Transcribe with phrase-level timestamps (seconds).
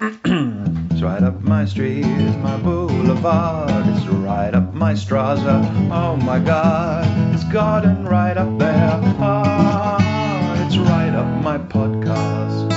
[0.00, 3.84] it's right up my street, it's my boulevard.
[3.88, 5.90] It's right up my Straza.
[5.90, 9.00] Oh my God, it's garden right up there.
[9.18, 12.68] Ah, it's right up my podcast.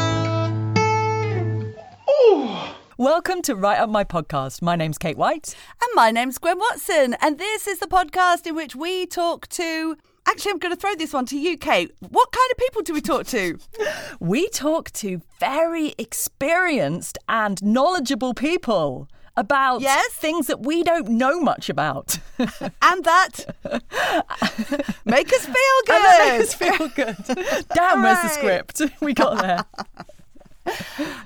[2.97, 4.61] Welcome to Right Up My Podcast.
[4.61, 5.55] My name's Kate White.
[5.81, 9.97] And my name's Gwen Watson, and this is the podcast in which we talk to.
[10.31, 11.91] Actually, I'm going to throw this one to you, Kate.
[11.99, 13.57] What kind of people do we talk to?
[14.21, 20.13] We talk to very experienced and knowledgeable people about Yes?
[20.13, 22.19] things that we don't know much about.
[22.39, 23.45] and that
[25.05, 25.95] make us feel good.
[25.95, 27.17] And that makes us feel good.
[27.73, 28.81] Damn, where's the script?
[29.01, 29.65] We got there.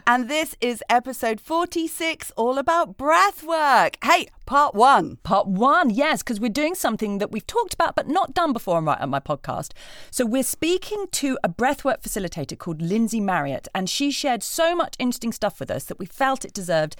[0.07, 3.97] And this is episode 46, all about breath work.
[4.03, 5.17] Hey, part one.
[5.23, 8.79] Part one, yes, because we're doing something that we've talked about but not done before
[8.83, 9.71] Right on My podcast.
[10.11, 14.93] So we're speaking to a breathwork facilitator called Lyndsey Marriott, and she shared so much
[14.99, 16.95] interesting stuff with us that we felt it deserved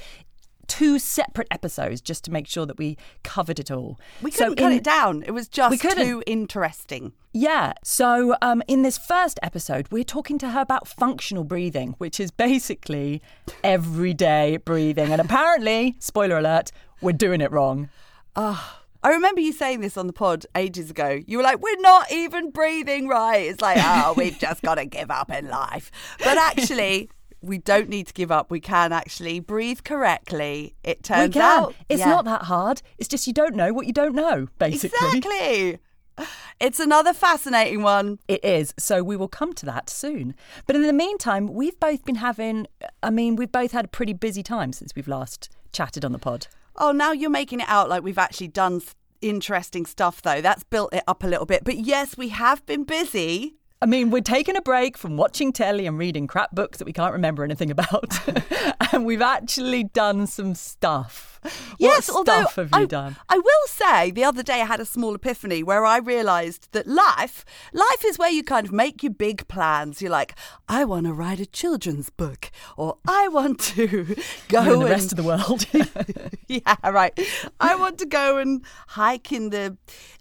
[0.68, 4.00] two separate episodes just to make sure that we covered it all.
[4.22, 5.24] We So couldn't cut in- it down.
[5.26, 7.14] It was just too interesting.
[7.34, 7.74] Yeah.
[7.84, 12.32] So, um, in this first episode, we're talking to her about functional breathing, which is
[12.32, 13.22] basically
[13.64, 15.12] everyday breathing.
[15.12, 17.90] And apparently, spoiler alert, we're doing it wrong.
[18.36, 21.20] Ah, I remember you saying this on the pod ages ago.
[21.28, 23.44] You were like, we're not even breathing right.
[23.48, 25.92] It's like, oh, we've just got to give up in life.
[26.20, 27.10] But actually,
[27.46, 28.50] we don't need to give up.
[28.52, 30.76] We can actually breathe correctly.
[30.84, 31.74] It turns out.
[31.90, 32.10] It's Yeah.
[32.10, 32.82] not that hard.
[32.98, 35.18] It's just you don't know what you don't know, basically.
[35.18, 35.80] Exactly.
[36.62, 38.20] It's another fascinating one.
[38.28, 38.74] It is.
[38.78, 40.34] So we will come to that soon.
[40.66, 42.68] But in the meantime, we've both been having,
[43.04, 46.20] I mean, we've both had a pretty busy time since we've last chatted on the
[46.20, 46.48] pod.
[46.78, 48.82] Oh, now you're making it out like we've actually done
[49.22, 50.40] interesting stuff, though.
[50.42, 51.64] That's built it up a little bit.
[51.66, 53.56] But yes, we have been busy.
[53.86, 56.92] I mean, we're taking a break from watching telly and reading crap books that we
[56.92, 58.18] can't remember anything about.
[58.92, 61.35] and we've actually done some stuff.
[61.78, 63.16] Yes, what although stuff have you I, done?
[63.30, 66.88] I will say the other day I had a small epiphany where I realised that
[66.88, 70.02] life, life is where you kind of make your big plans.
[70.02, 70.36] You're like,
[70.68, 74.16] I want to write a children's book, or I want to
[74.48, 75.66] go and the and rest of the world.
[76.48, 77.18] yeah, right.
[77.60, 79.78] I want to go and hike in the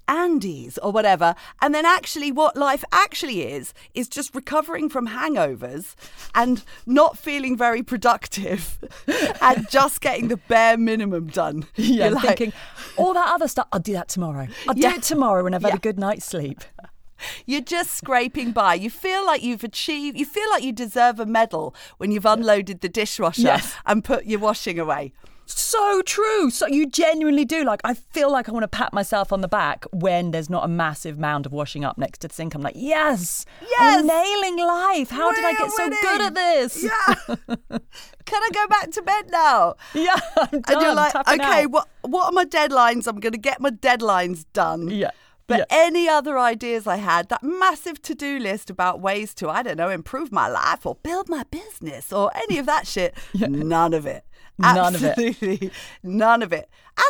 [0.08, 1.34] Andes or whatever.
[1.62, 5.94] And then actually, what life actually is, is just recovering from hangovers
[6.34, 8.78] and not feeling very productive
[9.40, 11.66] and just getting the bare minimum done.
[11.76, 12.52] yeah, You're like, thinking,
[12.96, 14.46] all that other stuff, I'll do that tomorrow.
[14.68, 14.90] I'll Yeah.
[14.90, 16.60] do it tomorrow when I've had a good night's sleep.
[17.46, 18.74] You're just scraping by.
[18.74, 22.80] You feel like you've achieved, you feel like you deserve a medal when you've unloaded
[22.80, 23.74] the dishwasher Yes.
[23.86, 25.12] and put your washing away.
[25.46, 26.50] So true.
[26.50, 27.64] So you genuinely do.
[27.64, 30.64] Like, I feel like I want to pat myself on the back when there's not
[30.64, 32.54] a massive mound of washing up next to the sink.
[32.54, 34.04] I'm like, yes, I'm Yes.
[34.04, 35.10] nailing life.
[35.10, 36.82] How did I We're get so good at this?
[36.84, 37.14] Yeah.
[38.24, 39.74] Can I go back to bed now?
[39.94, 40.62] Yeah, I'm done.
[40.68, 41.70] and you're like, okay, out.
[41.70, 43.06] what what are my deadlines?
[43.06, 44.88] I'm going to get my deadlines done.
[44.88, 45.10] Yeah.
[45.46, 45.64] But yeah.
[45.68, 49.76] any other ideas I had, that massive to do list about ways to, I don't
[49.76, 54.06] know, improve my life or build my business or any of that shit, none of
[54.06, 54.24] it.
[54.58, 55.18] None of it.
[55.18, 55.70] Absolutely
[56.02, 56.68] none of it.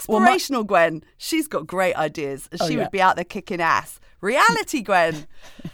[0.09, 2.49] Well, my- Aspirational Gwen, she's got great ideas.
[2.59, 2.81] Oh, she yeah.
[2.81, 4.01] would be out there kicking ass.
[4.21, 5.27] Reality Gwen,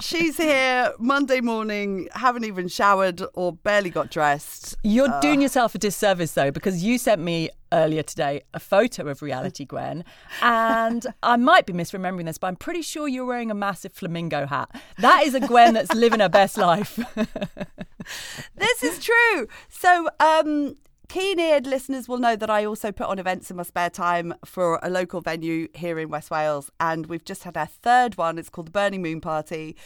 [0.00, 4.76] she's here Monday morning, haven't even showered or barely got dressed.
[4.82, 9.22] You're doing yourself a disservice though, because you sent me earlier today a photo of
[9.22, 10.04] Reality Gwen,
[10.42, 14.46] and I might be misremembering this, but I'm pretty sure you're wearing a massive flamingo
[14.46, 14.70] hat.
[14.98, 16.98] That is a Gwen that's living her best life.
[18.56, 19.48] this is true.
[19.68, 20.76] So, um,
[21.08, 24.34] keen eared listeners will know that I also put on events in my spare time
[24.44, 26.70] for a local venue here in West Wales.
[26.80, 28.38] And we've just had our third one.
[28.38, 29.76] It's called the Burning Moon Party.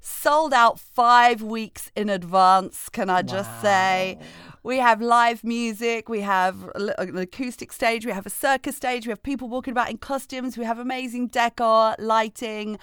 [0.00, 4.18] Sold out five weeks in advance, can I just say?
[4.62, 9.06] We have live music, we have uh, an acoustic stage, we have a circus stage,
[9.06, 12.78] we have people walking about in costumes, we have amazing decor, lighting.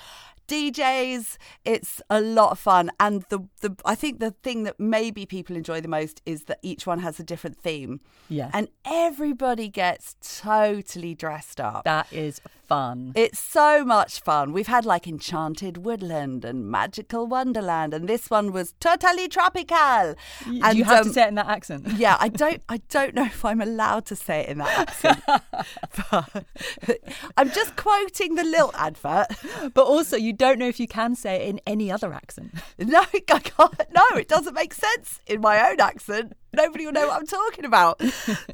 [0.48, 5.26] DJs, it's a lot of fun, and the the I think the thing that maybe
[5.26, 8.00] people enjoy the most is that each one has a different theme.
[8.30, 8.50] Yeah.
[8.54, 11.84] and everybody gets totally dressed up.
[11.86, 13.14] That is fun.
[13.16, 14.52] It's so much fun.
[14.52, 19.78] We've had like Enchanted Woodland and Magical Wonderland, and this one was totally tropical.
[19.78, 20.16] Y-
[20.64, 21.88] and you have um, to say it in that accent.
[21.98, 22.62] yeah, I don't.
[22.70, 25.24] I don't know if I'm allowed to say it in that accent.
[26.12, 26.46] but
[27.38, 29.28] I'm just quoting the Lilt advert.
[29.74, 32.54] But also, you don't know if you can say it in any other accent.
[32.78, 33.82] No, I can't.
[33.94, 36.34] No, it doesn't make sense in my own accent.
[36.54, 38.02] Nobody will know what I'm talking about.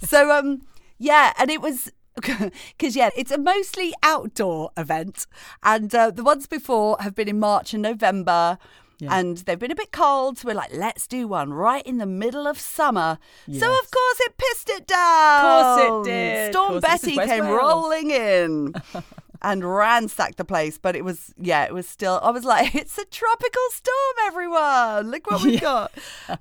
[0.03, 0.61] so, um,
[0.97, 1.91] yeah, and it was
[2.77, 5.25] because yeah, it's a mostly outdoor event,
[5.63, 8.57] and uh, the ones before have been in March and November.
[8.99, 9.19] Yeah.
[9.19, 12.05] And they've been a bit cold, so we're like, let's do one right in the
[12.05, 13.17] middle of summer.
[13.51, 15.45] So of course it pissed it down.
[15.45, 16.53] Of course it did.
[16.53, 17.57] Storm Course, this is Betty came Wales.
[17.57, 18.73] rolling in.
[19.45, 22.17] And ransacked the place, but it was yeah, it was still.
[22.23, 25.11] I was like, "It's a tropical storm, everyone!
[25.11, 25.91] Look what we've got!"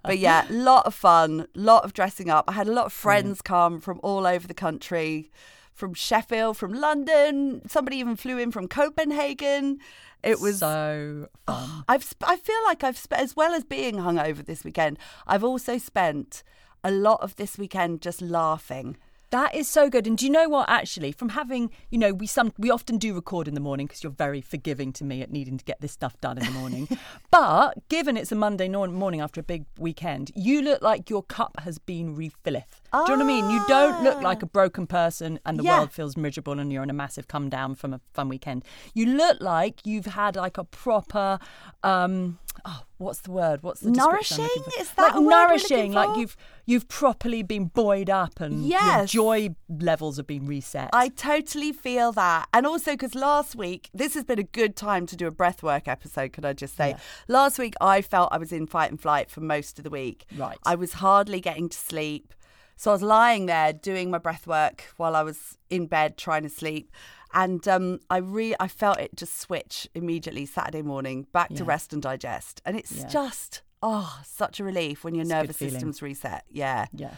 [0.04, 2.44] But yeah, lot of fun, lot of dressing up.
[2.46, 5.32] I had a lot of friends come from all over the country,
[5.82, 7.60] from Sheffield, from London.
[7.68, 9.80] Somebody even flew in from Copenhagen.
[10.22, 11.84] It was so oh, fun.
[11.88, 14.96] I've sp- I feel like I've spent as well as being hungover this weekend.
[15.26, 16.44] I've also spent
[16.84, 18.96] a lot of this weekend just laughing.
[19.30, 20.06] That is so good.
[20.06, 20.70] And do you know what?
[20.70, 24.04] Actually, from having, you know, we some we often do record in the morning because
[24.04, 26.86] you're very forgiving to me at needing to get this stuff done in the morning.
[27.32, 31.58] but given it's a Monday morning after a big weekend, you look like your cup
[31.64, 32.81] has been refilleth.
[32.92, 33.50] Do you know what I mean?
[33.50, 35.78] You don't look like a broken person and the Yeah.
[35.78, 38.64] world feels miserable and you're in a massive come down from a fun weekend.
[38.94, 41.38] You look like you've had like a proper
[41.82, 43.62] um oh, what's the word?
[43.62, 44.44] What's the Nourishing?
[44.78, 45.92] Is that like nourishing?
[45.92, 46.36] Like you've
[46.66, 49.10] you've properly been buoyed up and your Yes.
[49.10, 50.90] joy levels have been reset.
[50.92, 52.46] I totally feel that.
[52.52, 55.88] And also because last week, this has been a good time to do a breathwork
[55.88, 56.96] episode, could I just say?
[57.26, 60.26] Last week, I felt I was in fight and flight for most of the week.
[60.36, 60.58] Right.
[60.66, 62.34] I was hardly getting to sleep.
[62.82, 66.42] So I was lying there doing my breath work while I was in bed trying
[66.42, 66.90] to sleep.
[67.32, 71.92] And um, I re- I felt it just switch immediately Saturday morning back to rest
[71.92, 72.60] and digest.
[72.66, 73.06] And it's Yeah.
[73.06, 76.42] just, oh, such a relief when your It's nervous system's reset.
[76.50, 76.86] Yeah.
[76.92, 77.14] yeah.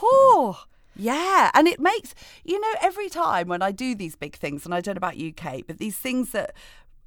[0.00, 0.62] Oh,
[0.94, 1.50] yeah.
[1.54, 2.14] And it makes,
[2.44, 5.16] you know, every time when I do these big things, and I don't know about
[5.16, 6.54] you, Kate, but these things that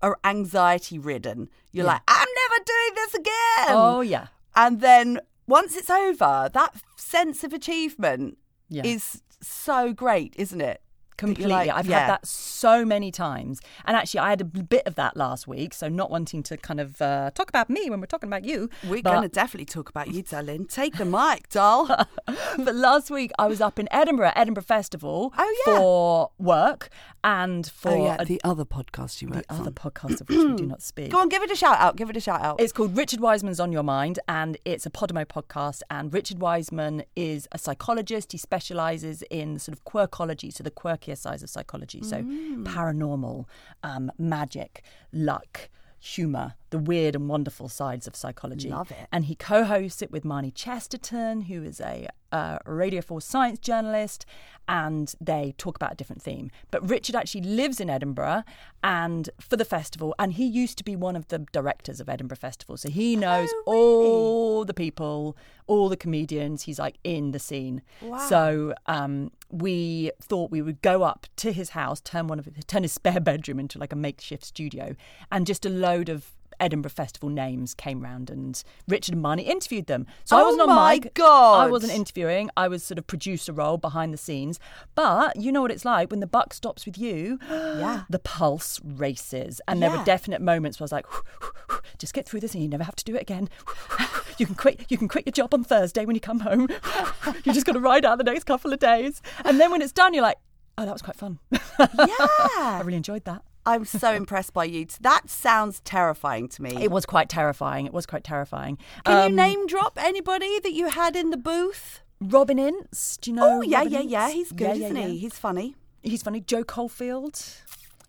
[0.02, 1.94] are anxiety ridden, you're Yeah.
[1.94, 3.68] like, I'm never doing this again.
[3.70, 4.28] Oh yeah.
[4.58, 8.38] And then once it's over, that sense of achievement
[8.70, 8.84] Yeah.
[8.86, 10.82] is so great, isn't it?
[11.16, 11.52] Completely.
[11.52, 12.00] like, I've yeah.
[12.00, 13.62] had that so many times.
[13.86, 15.74] And actually, I had a bit of that last week.
[15.76, 18.68] So, not wanting to kind of uh, talk about me when we're talking about you.
[18.84, 20.66] We're but- going to definitely talk about you, darling.
[20.66, 21.86] Take the mic, doll.
[22.58, 25.76] but last week I was up in Edinburgh, Edinburgh Festival, Oh, yeah.
[25.76, 26.90] for work
[27.24, 29.74] and for oh, yeah, a- the other podcast you the worked other on.
[29.74, 31.12] podcast of which we do not speak.
[31.12, 31.96] Go on, give it a shout out.
[31.96, 32.60] Give it a shout out.
[32.60, 35.82] It's called Richard Wiseman's On Your Mind, and it's a Podimo podcast.
[35.90, 38.32] And Richard Wiseman is a psychologist.
[38.32, 43.46] He specialises in sort of quirkology, so the quirkier sides of psychology, so paranormal,
[43.84, 45.70] um, magic, luck.
[46.06, 48.70] Humour, the weird and wonderful sides of psychology.
[48.70, 49.08] Love it.
[49.10, 53.58] And he co hosts it with Marnie Chesterton, who is a uh, Radio 4 science
[53.60, 54.26] journalist,
[54.68, 56.52] and they talk about a different theme.
[56.72, 58.44] But Richard actually lives in Edinburgh
[58.84, 62.38] and for the festival, and he used to be one of the directors of Edinburgh
[62.38, 62.76] Festival.
[62.76, 65.38] So he knows all the people,
[65.68, 66.64] all the comedians.
[66.64, 67.82] He's like in the scene.
[68.02, 68.18] Wow.
[68.18, 72.84] So um, we thought we would go up to his house, turn one of turn
[72.84, 74.96] his spare bedroom into like a makeshift studio,
[75.32, 79.88] and just a load of Edinburgh Festival names came round, and Richard and Marnie interviewed
[79.88, 80.06] them.
[80.24, 81.14] So I Oh wasn't on my mic.
[81.14, 81.68] God.
[81.68, 82.50] I wasn't interviewing.
[82.56, 84.60] I was sort of producer role behind the scenes.
[84.96, 87.40] But you know what it's like when the buck stops with you.
[87.74, 88.04] Yeah.
[88.10, 91.06] The pulse races, and there were definite moments where I was like,
[91.98, 93.50] just get through this, and you never have to do it again.
[94.38, 94.86] You can quit.
[94.90, 96.68] You can quit your job on Thursday when you come home.
[97.44, 99.92] you just got to ride out the next couple of days, and then when it's
[99.92, 100.38] done, you're like,
[100.78, 101.40] oh, that was quite fun.
[101.52, 101.58] Yeah,
[102.00, 103.42] I really enjoyed that.
[103.66, 104.86] I'm so impressed by you.
[105.02, 106.84] That sounds terrifying to me.
[106.84, 107.86] It was quite terrifying.
[107.86, 108.78] It was quite terrifying.
[109.06, 112.02] Can you Um, name drop anybody that you had in the booth?
[112.20, 113.18] Robin Ince?
[113.22, 113.58] Do you know?
[113.60, 114.12] Oh, yeah, Robin yeah, Ince?
[114.12, 114.30] yeah.
[114.32, 115.08] He's good, Yeah, yeah, isn't yeah.
[115.08, 115.18] he?
[115.18, 115.76] He's funny.
[116.02, 116.42] He's funny.
[116.42, 117.42] Jo Caulfield.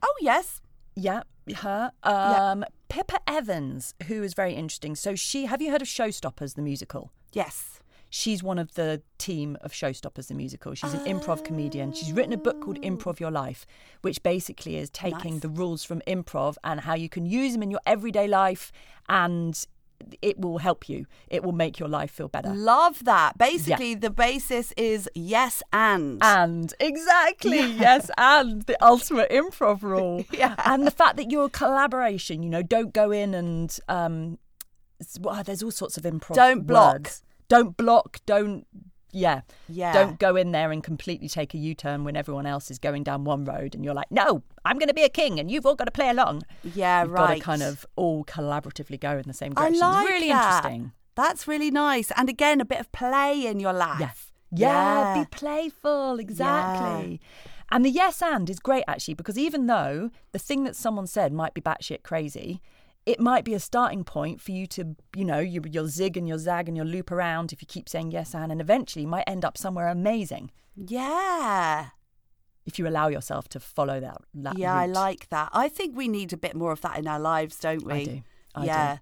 [0.03, 0.61] Oh, yes.
[0.97, 1.23] Yeah,
[1.53, 1.93] her.
[2.03, 4.95] Um, Pippa Evans, who is very interesting.
[4.95, 7.11] So she, have you heard of Showstoppers the musical?
[7.33, 7.81] Yes.
[8.11, 10.75] She's one of the team of Showstoppers the musical.
[10.75, 11.93] She's an improv comedian.
[11.93, 13.67] She's written a book called Improv Your Life,
[14.03, 15.43] which basically is taking Nice.
[15.43, 18.71] the rules from improv and how you can use them in your everyday life
[19.09, 19.65] and
[20.23, 21.07] it will help you.
[21.29, 22.53] It will make your life feel better.
[22.55, 23.39] Love that.
[23.39, 26.19] Basically, the basis is yes and.
[26.23, 30.25] And exactly, yes, and the ultimate improv rule.
[30.35, 30.57] Yeah.
[30.65, 34.39] And the fact that you're a collaboration, you know, don't go in and um
[35.21, 36.35] well, there's all sorts of improv.
[36.35, 36.95] Don't block.
[36.95, 37.23] words.
[37.49, 38.67] Don't block, don't
[39.15, 39.41] yeah.
[39.69, 39.93] Yeah.
[39.93, 43.25] Don't go in there and completely take a U-turn when everyone else is going down
[43.25, 45.75] one road and you're like, "No, I'm going to be a king and you've all
[45.77, 46.43] got to play along."
[46.75, 47.29] yeah, You've right.
[47.29, 49.83] got to kind of all collaboratively go in the same direction.
[49.83, 50.65] I like it's really that.
[50.65, 50.93] interesting.
[51.15, 52.11] That's really nice.
[52.17, 54.01] And again, a bit of play in your life.
[54.01, 54.31] Yes.
[54.51, 55.23] Yeah, Yeah.
[55.23, 57.21] be playful, exactly.
[57.71, 61.33] And the yes and is great actually because even though the thing that someone said
[61.33, 62.61] might be batshit crazy,
[63.07, 66.27] it might be a starting point for you to, you know, you, you'll zig and
[66.27, 69.09] you'll zag and you'll loop around if you keep saying yes Anne, and eventually you
[69.09, 71.89] might end up somewhere amazing Yeah.
[72.67, 74.19] if you allow yourself to follow that.
[74.35, 75.51] that Yeah, I like that.
[75.53, 77.93] I think we need a bit more of that in our lives, don't we?
[77.93, 78.23] I do.
[78.55, 78.67] I do.
[78.67, 78.99] yeah.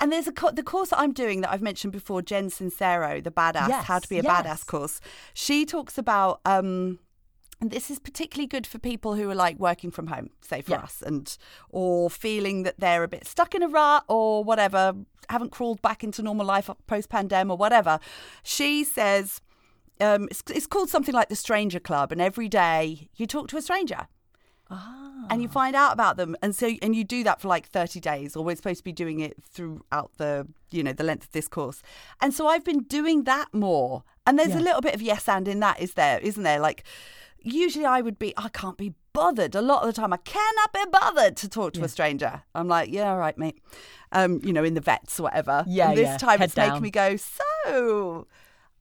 [0.00, 3.22] And there's a co- the course that I'm doing that I've mentioned before, Jen Sincero,
[3.24, 4.32] the badass, Yes, how to be a yes.
[4.46, 5.00] badass course.
[5.32, 6.98] She talks about um
[7.60, 10.72] and this is particularly good for people who are like working from home, say for
[10.72, 10.80] Yeah.
[10.82, 11.36] us, and
[11.70, 14.94] or feeling that they're a bit stuck in a rut or whatever,
[15.28, 17.98] haven't crawled back into normal life post pandemic or whatever.
[18.42, 19.40] She says
[20.00, 23.56] um, it's, it's called something like the Stranger Club, and every day you talk to
[23.56, 24.08] a stranger
[24.70, 25.26] Ah.
[25.30, 28.00] and you find out about them and so and you do that for like 30
[28.00, 31.32] days or we're supposed to be doing it throughout the you know the length of
[31.32, 31.82] this course
[32.22, 34.60] and so i've been doing that more and there's Yeah.
[34.60, 36.82] a little bit of yes and in that is there isn't there like
[37.42, 40.72] usually i would be i can't be bothered a lot of the time i cannot
[40.72, 41.86] be bothered to talk to Yeah.
[41.86, 43.58] a stranger i'm like yeah all right mate
[44.12, 46.16] um you know in the vets or whatever Yeah, and this yeah.
[46.16, 48.26] time Head it's making me go so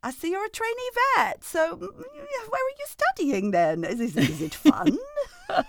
[0.06, 1.44] I see you're a trainee vet.
[1.44, 3.86] So, where are you studying then?
[3.86, 4.98] Is, is, is it fun?
[5.50, 5.66] but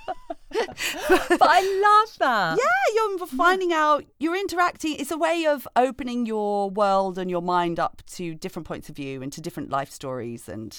[1.42, 2.58] I love that.
[2.58, 3.36] Yeah, you're mm-hmm.
[3.36, 4.96] finding out, you're interacting.
[4.98, 8.96] It's a way of opening your world and your mind up to different points of
[8.96, 10.48] view and to different life stories.
[10.48, 10.76] And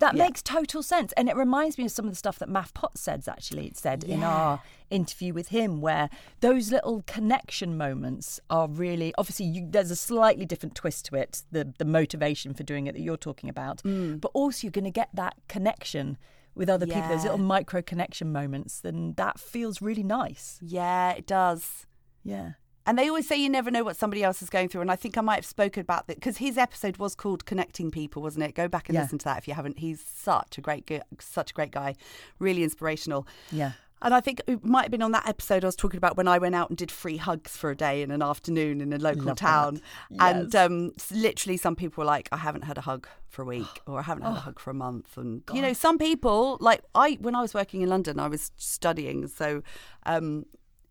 [0.00, 0.24] That Yeah.
[0.24, 1.12] makes total sense.
[1.16, 3.66] And it reminds me of some of the stuff that Matt Potts said, actually.
[3.66, 4.60] It said in our
[4.90, 6.08] interview with him, where
[6.40, 11.42] those little connection moments are really obviously you, there's a slightly different twist to it,
[11.50, 13.82] the, the motivation for doing it that you're talking about.
[13.82, 14.20] Mm.
[14.20, 16.18] But also, you're going to get that connection
[16.54, 18.80] with other people, those little micro connection moments.
[18.80, 20.58] Then that feels really nice.
[20.62, 21.86] yeah, it does.
[22.24, 22.52] Yeah.
[22.86, 24.80] And they always say you never know what somebody else is going through.
[24.82, 27.90] And I think I might have spoken about that because his episode was called "Connecting
[27.90, 28.54] People," wasn't it?
[28.54, 29.02] Go back and Yeah.
[29.02, 29.78] listen to that if you haven't.
[29.80, 30.88] He's such a great,
[31.20, 31.96] such a great guy,
[32.38, 33.26] really inspirational.
[33.50, 33.72] Yeah.
[34.02, 36.28] And I think it might have been on that episode I was talking about when
[36.28, 38.98] I went out and did free hugs for a day in an afternoon in a
[38.98, 39.80] local Love town.
[40.10, 40.34] that.
[40.36, 43.80] And um, literally, some people were like, I haven't had a hug for a week
[43.86, 44.28] or I haven't Oh.
[44.32, 45.16] had a hug for a month.
[45.16, 48.52] And, you know, some people, like I, when I was working in London, I was
[48.56, 49.28] studying.
[49.28, 49.62] So,
[50.04, 50.44] um,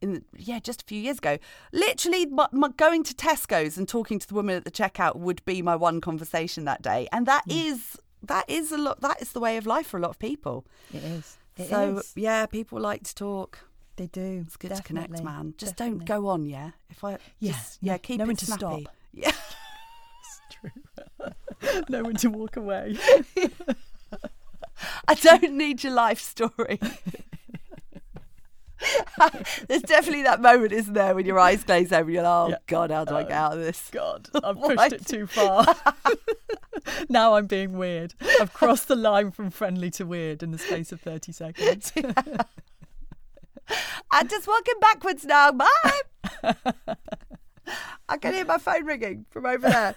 [0.06, 1.38] in, yeah, just a few years ago,
[1.72, 5.44] literally my, my, going to Tesco's and talking to the woman at the checkout would
[5.46, 7.08] be my one conversation that day.
[7.12, 7.66] And that Mm.
[7.72, 10.20] is, that is a lot, that is the way of life for a lot of
[10.20, 10.66] people.
[10.94, 11.38] It is.
[11.58, 12.14] It so, is.
[12.16, 13.60] yeah, people like to talk.
[13.98, 14.44] They do.
[14.46, 15.54] It's good to connect, man.
[15.58, 16.06] Just Definitely.
[16.06, 16.72] don't go on, yeah.
[16.90, 17.98] If I, Yeah, just, yeah, yeah.
[17.98, 18.82] keep Know it to stop.
[19.14, 21.82] Yeah, it's True.
[21.90, 22.98] know when to walk away.
[25.08, 26.80] I don't need your life story.
[29.68, 32.58] There's definitely that moment, isn't there, when your eyes glaze over, you're like, oh Yeah.
[32.68, 33.90] God, how do I get Oh, out of this?
[33.92, 35.66] God, I've pushed it too far.
[37.10, 38.14] now I'm being weird.
[38.40, 41.92] I've crossed the line from friendly to weird in the space of 30 seconds.
[44.12, 45.52] I'm just walking backwards now.
[45.52, 46.02] Bye.
[48.08, 49.96] I can hear my phone ringing from over there.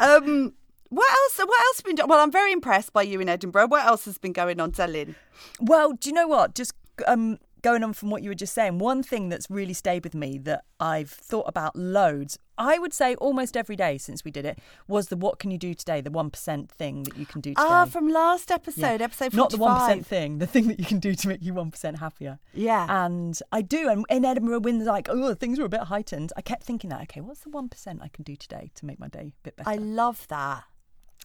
[0.00, 0.54] Um,
[0.88, 1.38] what else?
[1.46, 1.96] What else has been?
[2.08, 3.68] Well, I'm very impressed by you in Edinburgh.
[3.68, 5.14] What else has been going on, Selin?
[5.60, 6.54] well, do you know what?
[6.54, 6.72] Just
[7.06, 10.14] um, going on from what you were just saying, one thing that's really stayed with
[10.14, 14.44] me that I've thought about loads, I would say almost every day since we did
[14.46, 17.50] it, was the what can you do today, the 1% thing that you can do
[17.50, 17.62] today.
[17.66, 19.06] Ah, from last episode, Yeah.
[19.08, 19.36] episode 45.
[19.36, 22.38] Not the 1% thing, the thing that you can do to make you 1% happier.
[22.54, 22.86] Yeah.
[22.88, 23.88] And I do.
[23.88, 27.02] And in Edinburgh, when like, oh, things were a bit heightened, I kept thinking that,
[27.02, 29.68] okay, what's the 1% I can do today to make my day a bit better?
[29.68, 30.62] I love that.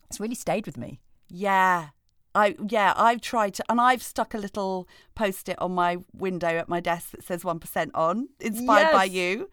[0.10, 1.02] It's really stayed with me.
[1.30, 1.90] Yeah.
[2.34, 6.48] I yeah, I've tried to and I've stuck a little post it on my window
[6.48, 9.14] at my desk that says 1% on, inspired by Yes.
[9.14, 9.50] you.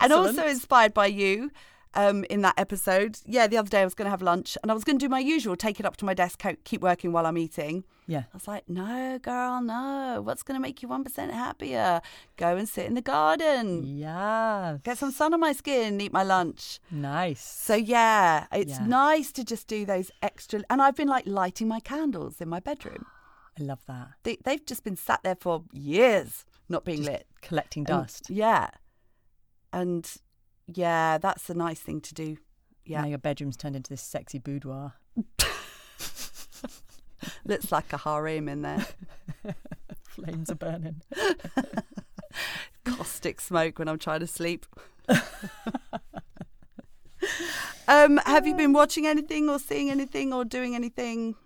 [0.00, 1.50] And also inspired by you
[1.94, 3.18] um, in that episode.
[3.26, 5.04] Yeah, the other day I was going to have lunch and I was going to
[5.04, 7.84] do my usual, take it up to my desk, keep working while I'm eating.
[8.06, 8.24] Yeah.
[8.32, 10.20] I was like, no, girl, no.
[10.24, 12.00] What's going to make you 1% happier?
[12.36, 14.78] Go and sit in the garden, Yeah.
[14.82, 16.80] get some sun on my skin, eat my lunch.
[16.90, 17.40] Nice.
[17.44, 18.86] So yeah, it's Yeah.
[18.86, 20.62] nice to just do those extra.
[20.68, 23.06] And I've been like lighting my candles in my bedroom.
[23.58, 24.08] I love that.
[24.22, 27.26] They, they've just been sat there for years, not being lit.
[27.42, 28.28] Collecting And- dust.
[28.30, 28.70] yeah,
[29.72, 30.10] and
[30.74, 32.36] yeah, that's a nice thing to do.
[32.84, 33.02] Yeah.
[33.02, 34.94] Now your bedroom's turned into this sexy boudoir.
[37.44, 38.86] looks like a harem in there.
[40.02, 41.02] Flames are burning.
[42.84, 44.66] Caustic smoke when I'm trying to sleep.
[47.88, 51.36] um, have you been watching anything or seeing anything or doing anything?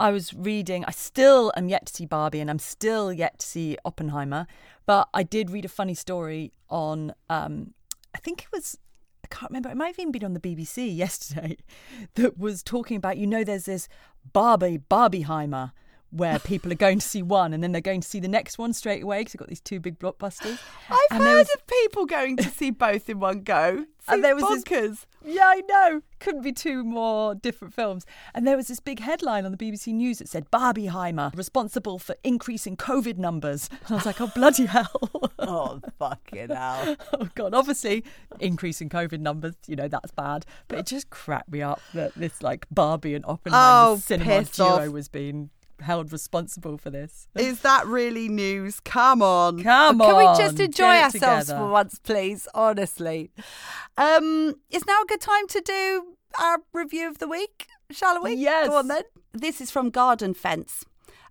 [0.00, 3.46] I was reading, I still am yet to see Barbie and I'm still yet to
[3.46, 4.46] see Oppenheimer,
[4.86, 7.74] but I did read a funny story on, um,
[8.14, 8.78] I think it was,
[9.24, 11.56] I can't remember, it might have even been on the BBC yesterday,
[12.14, 13.88] that was talking about, you know, there's this
[14.32, 15.72] Barbie, Barbieheimer,
[16.10, 18.56] where people are going to see one and then they're going to see the next
[18.56, 20.58] one straight away because they've got these two big blockbusters.
[20.88, 23.86] I've And heard was- of people going to see both in one go.
[24.08, 25.06] And there was this- bonkers.
[25.26, 26.02] Yeah, I know.
[26.20, 28.04] Couldn't be two more different films.
[28.34, 32.14] And there was this big headline on the BBC News that said Barbieheimer responsible for
[32.22, 33.68] increasing COVID numbers.
[33.86, 35.10] And I was like, oh bloody hell.
[35.38, 36.96] Oh, fucking hell.
[37.12, 38.02] oh god, obviously
[38.40, 40.46] increasing COVID numbers, you know, that's bad.
[40.68, 44.66] But it just cracked me up that this like Barbie and Oppenheimer Oh, cinema duo
[44.66, 44.88] off.
[44.88, 45.50] was being
[45.80, 47.28] held responsible for this.
[47.34, 48.80] Is that really news?
[48.80, 49.62] Come on.
[49.62, 50.08] Come on.
[50.08, 51.58] Can we just enjoy ourselves together.
[51.64, 52.48] for once, please?
[52.54, 53.30] Honestly.
[53.96, 58.34] Um, is now a good time to do our review of the week, shall we?
[58.34, 58.68] Yes.
[58.68, 59.02] Go on then.
[59.32, 60.84] This is from Garden Fence.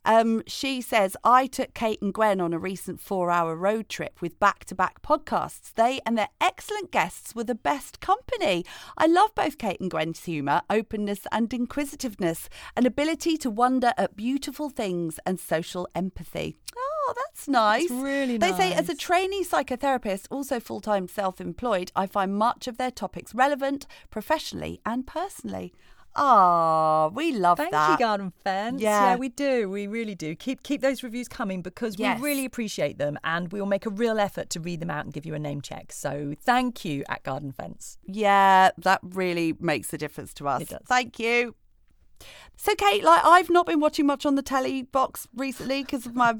[0.05, 4.22] Um, she says, I took Kate and Gwen on a recent four hour road trip
[4.22, 5.74] with back to back podcasts.
[5.74, 8.65] They and their excellent guests were the best company.
[8.98, 14.15] I love both Kate and Gwen's humour, openness, and inquisitiveness, an ability to wonder at
[14.15, 16.57] beautiful things, and social empathy.
[16.75, 17.89] Oh, that's nice.
[17.89, 18.51] really nice.
[18.51, 22.77] They say, as a trainee psychotherapist, also full time self employed, I find much of
[22.77, 25.74] their topics relevant professionally and personally.
[26.15, 27.91] Ah, we love Thank that.
[27.91, 28.82] you, Garden Fence.
[28.82, 29.15] Yeah.
[29.15, 29.70] we do.
[29.70, 30.36] We really do.
[30.36, 32.20] Keep keep those reviews coming because Yes.
[32.20, 35.05] we really appreciate them and we will make a real effort to read them out
[35.05, 35.91] and give you a name check.
[35.91, 37.98] So thank you at Garden Fence.
[38.05, 40.63] Yeah, that really makes a difference to us.
[40.88, 41.55] Thank you.
[42.55, 46.15] So, Kate, like I've not been watching much on the telly box recently because of
[46.15, 46.35] my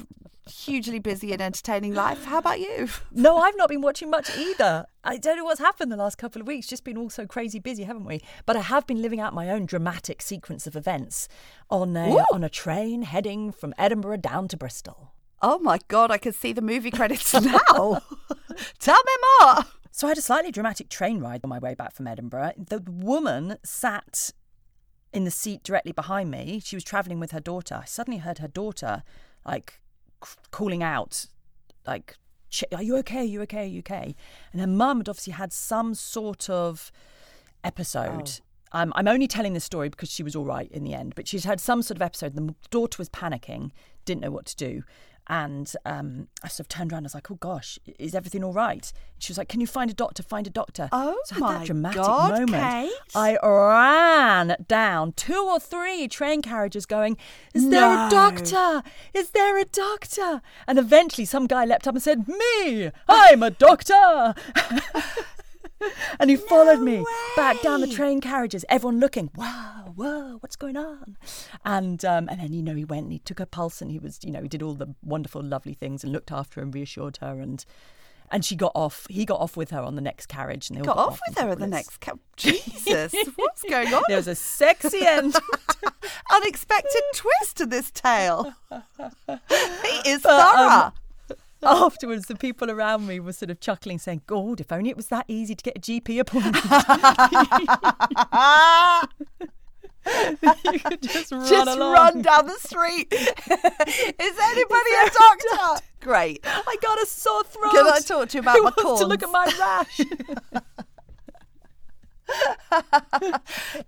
[0.49, 2.25] hugely busy and entertaining life.
[2.25, 2.89] How about you?
[3.11, 4.85] No, I've not been watching much either.
[5.03, 6.67] I don't know what's happened the last couple of weeks.
[6.67, 8.21] Just been all so crazy busy, haven't we?
[8.45, 11.27] But I have been living out my own dramatic sequence of events
[11.69, 12.25] on a, Ooh.
[12.33, 15.13] on a train heading from Edinburgh down to Bristol.
[15.41, 18.01] Oh my God, I can see the movie credits now.
[18.79, 19.65] Tell me more.
[19.91, 22.53] So I had a slightly dramatic train ride on my way back from Edinburgh.
[22.57, 24.31] The woman sat
[25.13, 26.62] in the seat directly behind me.
[26.63, 27.79] She was travelling with her daughter.
[27.82, 29.03] I suddenly heard her daughter
[29.46, 29.79] like
[30.25, 31.27] c- calling out,
[31.86, 32.17] like,
[32.74, 33.20] "Are you okay?
[33.20, 33.63] Are you okay?
[33.63, 34.15] Are you okay?"
[34.51, 36.91] And her mum had obviously had some sort of
[37.63, 38.39] episode.
[38.72, 41.27] Um, I'm only telling this story because she was all right in the end, but
[41.27, 42.34] she'd had some sort of episode.
[42.36, 43.70] The daughter was panicking,
[44.03, 44.84] didn't know what to do.
[45.27, 47.03] And um, I sort of turned around.
[47.03, 49.89] I was like, "Oh gosh, is everything all right?" She was like, "Can you find
[49.89, 50.22] a doctor?
[50.22, 52.51] Find a doctor." Oh so my that dramatic God, moment.
[52.51, 52.92] Kate.
[53.15, 57.18] I ran down two or three train carriages, going,
[57.53, 58.84] "Is there a doctor?
[59.13, 63.51] Is there a doctor?" And eventually, some guy leapt up and said, "Me, I'm a
[63.51, 64.36] doctor."
[66.19, 67.03] and he followed me
[67.35, 68.65] back down the train carriages.
[68.69, 71.17] Everyone looking, "Wow, whoa, what's going on?"
[71.65, 74.00] And um, and then you know he went and he took her pulse and he
[74.00, 76.74] was you know he did all the wonderful, lovely things and looked after her and
[76.74, 77.65] reassured her and.
[78.31, 79.05] And she got off.
[79.11, 81.37] He got off with her on the next carriage, and they all Got off with
[81.37, 82.19] her at the next cab.
[82.35, 84.01] Jesus, what's going on?
[84.07, 85.35] There was a sexy end.
[86.33, 88.55] Unexpected twist to this tale.
[88.72, 90.93] He is But, um, thorough.
[91.65, 95.07] Afterwards, the people around me were sort of chuckling, saying, "God, if only it was
[95.07, 96.55] that easy to get a GP appointment.
[100.65, 103.07] you could just run Just along." run down the street.
[103.11, 105.81] is anybody a doctor?
[106.01, 106.41] Great.
[106.45, 107.71] I got a sore throat.
[107.71, 110.01] Can I talk to you about Who my wants to look at my rash?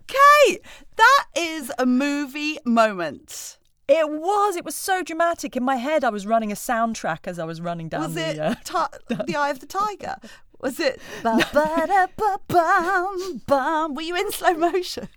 [0.07, 0.61] Kate,
[0.95, 3.57] that is a movie moment.
[3.87, 4.55] It was.
[4.55, 5.55] It was so dramatic.
[5.55, 8.29] In my head, I was running a soundtrack as I was running down Was the.
[8.31, 10.15] it uh, ti- The Eye of the Tiger?
[10.59, 10.99] Was it?
[11.23, 13.93] Ba-ba-da-ba-bum, bum?
[13.95, 15.07] Were you in slow motion?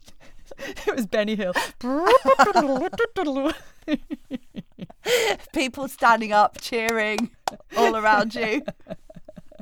[0.58, 1.52] it was Benny Hill.
[5.54, 7.30] People standing up, cheering
[7.76, 8.62] all around you.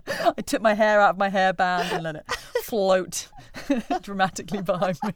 [0.08, 2.24] I took my hair out of my hairband and let it
[2.64, 3.28] float
[4.02, 5.12] dramatically behind me.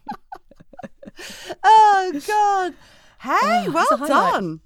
[1.63, 2.73] Oh God!
[3.21, 4.33] Hey, Oh, well that's a highlight.
[4.33, 4.59] done.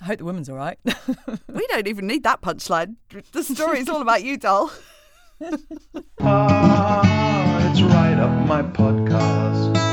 [0.00, 0.78] I hope the woman's all right.
[1.52, 2.96] We don't even need that punchline.
[3.32, 4.70] The story's all about you, doll.
[6.20, 9.91] Ah, it's right up my podcast.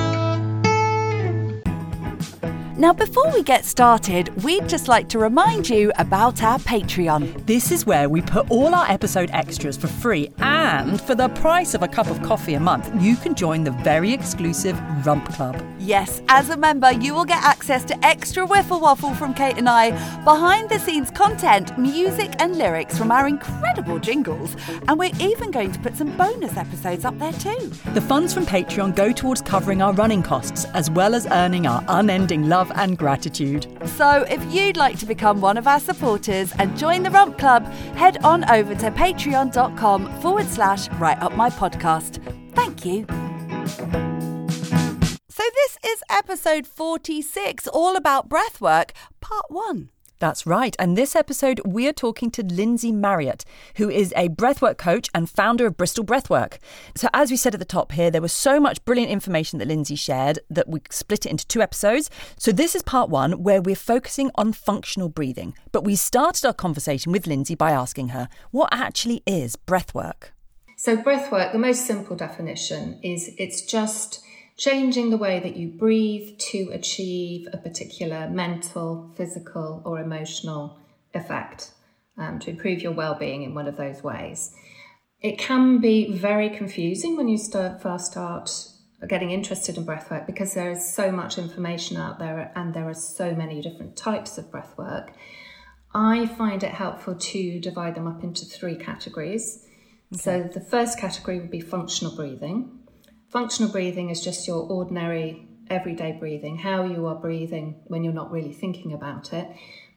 [2.80, 7.46] Now, before we get started, we'd just like to remind you about our Patreon.
[7.46, 11.74] This is where we put all our episode extras for free, and for the price
[11.74, 15.62] of a cup of coffee a month, you can join the very exclusive Rump Club.
[15.78, 19.68] Yes, as a member, you will get access to extra Wiffle Waffle from Kate and
[19.68, 19.92] I,
[20.24, 24.56] behind the scenes content, music, and lyrics from our incredible jingles.
[24.88, 27.74] And we're even going to put some bonus episodes up there too.
[27.94, 31.84] The funds from Patreon go towards covering our running costs, as well as earning our
[31.89, 33.67] unending love and gratitude.
[33.86, 37.65] So, if you'd like to become one of our supporters and join the Rump Club,
[37.95, 42.21] head on over to patreon.com forward slash right up my podcast.
[42.53, 43.05] Thank you.
[45.29, 49.89] So, this is episode 46, all about breathwork, part one.
[50.19, 50.75] That's right.
[50.77, 53.45] And this episode, we are talking to Lyndsey Marriott,
[53.77, 56.58] who is a breathwork coach and founder of Bristol Breathwork.
[56.95, 59.69] So, as we said at the top here, there was so much brilliant information that
[59.69, 62.10] Lyndsey shared that we split it into two episodes.
[62.38, 65.55] So, this is part one, where we're focusing on functional breathing.
[65.71, 70.32] But we started our conversation with Lyndsey by asking her, what actually is breathwork?
[70.75, 74.21] So, breathwork, the most simple definition is it's just
[74.60, 80.78] changing the way that you breathe to achieve a particular mental, physical, or emotional
[81.13, 81.72] effect
[82.17, 84.52] um, to improve your well being in one of those ways.
[85.22, 88.52] It can be very confusing when you start, first start
[89.08, 92.93] getting interested in breathwork because there is so much information out there and there are
[92.93, 95.10] so many different types of breathwork.
[95.93, 99.65] I find it helpful to divide them up into three categories.
[100.13, 100.22] Okay.
[100.22, 102.79] So the first category would be functional breathing.
[103.30, 108.32] Functional breathing is just your ordinary everyday breathing, how you are breathing when you're not
[108.32, 109.48] really thinking about it,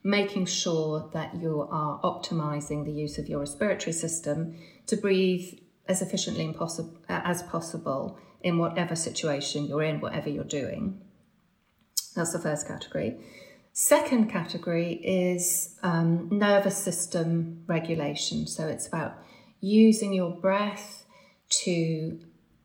[0.03, 5.51] making sure that you are optimizing the use of your respiratory system to breathe
[5.87, 6.55] as efficiently
[7.09, 11.01] as possible in whatever situation you're in, whatever you're doing.
[12.15, 13.17] That's the first category.
[13.71, 18.45] Second category is um, nervous system regulation.
[18.45, 19.17] So it's about
[19.59, 21.05] using your breath
[21.63, 22.19] to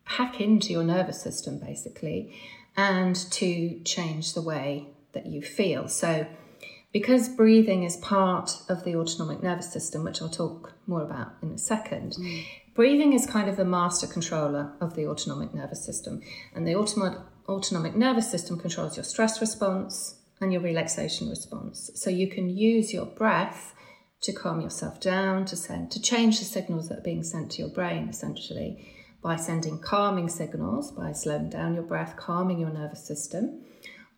[0.09, 2.33] hack into your nervous system basically
[2.75, 5.87] and to change the way that you feel.
[5.87, 6.25] So,
[6.91, 11.51] because breathing is part of the autonomic nervous system, which I'll talk more about in
[11.51, 12.43] a second, mm.
[12.73, 16.21] breathing is kind of the master controller of the autonomic nervous system.
[16.55, 21.91] And the autonomic, autonomic nervous system controls your stress response and your relaxation response.
[21.93, 23.75] So, you can use your breath
[24.21, 27.61] to calm yourself down, to send, to change the signals that are being sent to
[27.61, 33.05] your brain, essentially by sending calming signals, by slowing down your breath, calming your nervous
[33.05, 33.61] system,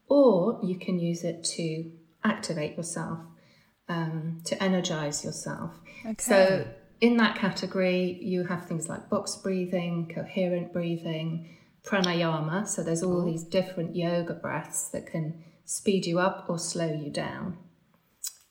[0.07, 1.91] or you can use it to
[2.23, 3.19] activate yourself,
[3.89, 5.71] um, to energize yourself.
[6.05, 6.15] Okay.
[6.19, 6.67] So,
[6.99, 12.67] in that category, you have things like box breathing, coherent breathing, pranayama.
[12.67, 17.09] So, there's all these different yoga breaths that can speed you up or slow you
[17.09, 17.57] down.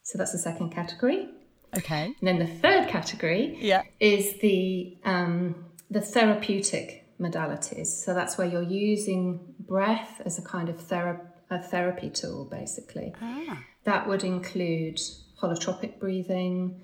[0.03, 1.29] So, that's the second category.
[1.77, 2.07] Okay.
[2.07, 3.83] And then the third category yeah.
[4.01, 7.88] is the um, the therapeutic modalities.
[7.88, 13.12] So that's where you're using breath as a kind of thera- a therapy tool, basically.
[13.20, 13.62] Ah.
[13.85, 15.00] That would include
[15.40, 16.81] holotropic breathing,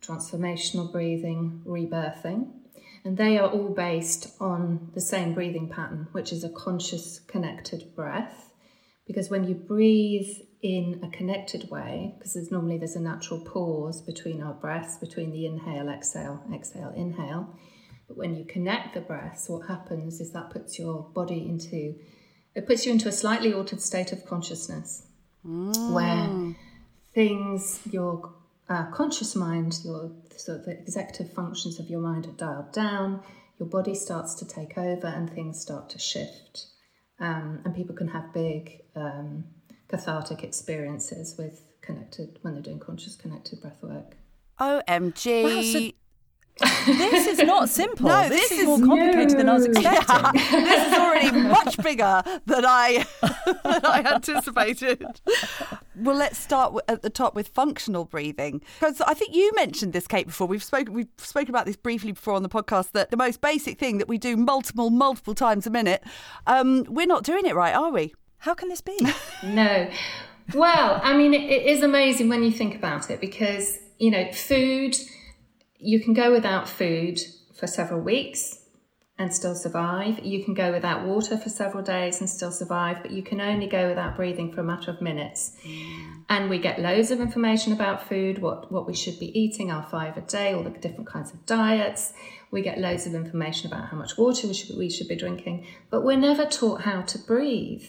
[0.00, 2.52] transformational breathing, rebirthing.
[3.04, 7.94] And they are all based on the same breathing pattern, which is a conscious, connected
[7.94, 8.52] breath.
[9.06, 10.30] Because when you breathe
[10.62, 15.30] in a connected way, because there's normally there's a natural pause between our breaths, between
[15.30, 17.54] the inhale, exhale, exhale, inhale
[18.06, 21.94] but when you connect the breaths, what happens is that puts your body into
[22.54, 25.08] it puts you into a slightly altered state of consciousness
[25.44, 25.92] mm.
[25.92, 26.54] where
[27.12, 28.32] things your
[28.68, 33.22] uh, conscious mind, your sort of the executive functions of your mind are dialed down,
[33.58, 36.66] your body starts to take over, and things start to shift.
[37.20, 39.44] Um, and people can have big um,
[39.88, 44.16] cathartic experiences with connected when they're doing conscious connected breath work.
[44.58, 45.44] OMG.
[45.44, 45.90] Wow, so
[46.60, 48.08] this is not simple.
[48.08, 49.38] No, this, this is, more complicated no.
[49.38, 50.04] than I was expecting.
[50.08, 55.20] Yeah, this is already much bigger than I than I anticipated.
[55.96, 60.06] Well, let's start at the top with functional breathing because I think you mentioned this,
[60.06, 60.46] Kate, before.
[60.46, 62.92] We've spoken we've spoken about this briefly before on the podcast.
[62.92, 66.04] That the most basic thing that we do multiple multiple times a minute,
[66.46, 68.14] um, we're not doing it right, are we?
[68.38, 68.96] How can this be?
[69.42, 69.90] no.
[70.52, 74.30] Well, I mean, it, it is amazing when you think about it because you know
[74.32, 74.96] food
[75.84, 77.20] you can go without food
[77.54, 78.58] for several weeks
[79.18, 80.24] and still survive.
[80.24, 83.68] You can go without water for several days and still survive, but you can only
[83.68, 85.52] go without breathing for a matter of minutes.
[85.62, 86.24] Mm.
[86.28, 89.84] And we get loads of information about food, what, what we should be eating, our
[89.84, 92.12] five a day, all the different kinds of diets.
[92.50, 95.66] We get loads of information about how much water we should, we should be drinking,
[95.90, 97.84] but we're never taught how to breathe.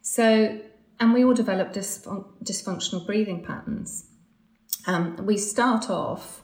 [0.00, 0.58] So,
[0.98, 4.06] and we all develop dysfun- dysfunctional breathing patterns.
[4.86, 6.41] Um, we start off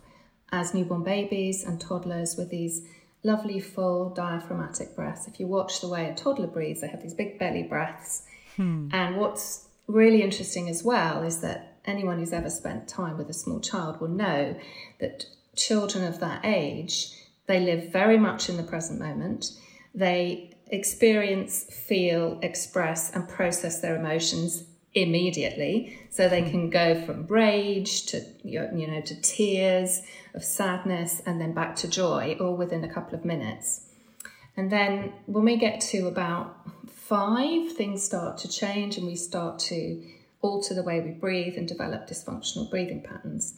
[0.52, 2.86] as newborn babies and toddlers with these
[3.22, 5.26] lovely full diaphragmatic breaths.
[5.26, 8.22] If you watch the way a toddler breathes, they have these big belly breaths.
[8.56, 8.88] Hmm.
[8.92, 13.34] And what's really interesting as well is that anyone who's ever spent time with a
[13.34, 14.56] small child will know
[15.00, 17.12] that children of that age
[17.48, 19.52] they live very much in the present moment.
[19.94, 25.98] They experience, feel, express, and process their emotions immediately.
[26.10, 26.50] So they hmm.
[26.50, 30.02] can go from rage to you know to tears
[30.34, 33.86] of sadness and then back to joy all within a couple of minutes.
[34.56, 36.56] And then when we get to about
[36.88, 40.02] five, things start to change and we start to
[40.40, 43.54] alter the way we breathe and develop dysfunctional breathing patterns.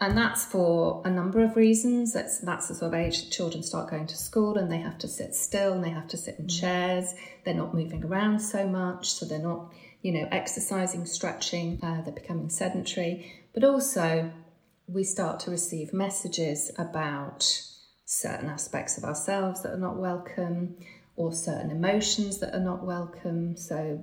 [0.00, 2.12] And that's for a number of reasons.
[2.12, 4.96] That's that's the sort of age that children start going to school and they have
[4.98, 6.48] to sit still and they have to sit in hmm.
[6.48, 7.14] chairs.
[7.44, 11.80] They're not moving around so much, so they're not, you know, exercising, stretching.
[11.82, 13.32] Uh, they're becoming sedentary.
[13.54, 14.30] But also,
[14.86, 17.44] we start to receive messages about
[18.04, 20.76] certain aspects of ourselves that are not welcome,
[21.16, 23.56] or certain emotions that are not welcome.
[23.56, 24.00] So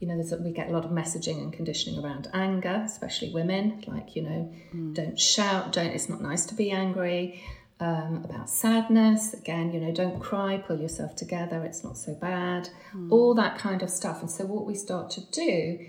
[0.00, 3.82] you know, there's we get a lot of messaging and conditioning around anger, especially women,
[3.86, 4.94] like you know, mm.
[4.94, 5.86] don't shout, don't.
[5.86, 7.42] It's not nice to be angry.
[7.80, 11.64] Um, about sadness, again, you know, don't cry, pull yourself together.
[11.64, 12.68] It's not so bad.
[12.94, 13.10] Mm.
[13.10, 14.20] All that kind of stuff.
[14.20, 15.84] And so, what we start to do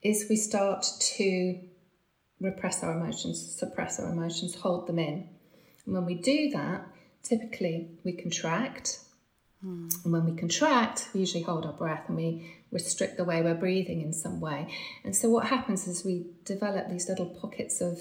[0.00, 1.58] is we start to
[2.40, 5.28] repress our emotions, suppress our emotions, hold them in.
[5.86, 6.86] And when we do that,
[7.22, 9.00] typically we contract.
[9.64, 10.04] Mm.
[10.04, 13.54] And when we contract, we usually hold our breath and we restrict the way we're
[13.54, 14.68] breathing in some way.
[15.04, 17.98] And so what happens is we develop these little pockets of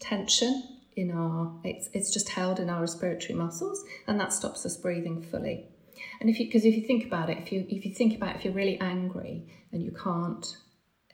[0.00, 4.76] tension in our it's it's just held in our respiratory muscles and that stops us
[4.76, 5.66] breathing fully.
[6.20, 8.36] And if you because if you think about it, if you if you think about
[8.36, 10.56] if you're really angry and you can't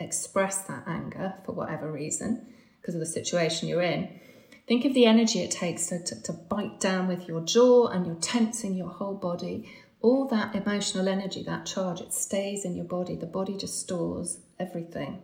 [0.01, 2.47] express that anger for whatever reason
[2.81, 4.20] because of the situation you're in,
[4.66, 8.07] think of the energy it takes to, to, to bite down with your jaw and
[8.07, 9.70] you're tensing your whole body
[10.05, 13.16] all that emotional energy, that charge, it stays in your body.
[13.16, 15.23] The body just stores everything.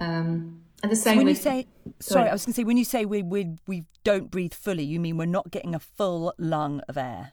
[0.00, 1.14] Um, and the same.
[1.14, 3.04] So when with, you say, sorry, sorry I was going to say, when you say
[3.04, 6.96] we, we we don't breathe fully, you mean we're not getting a full lung of
[6.96, 7.32] air?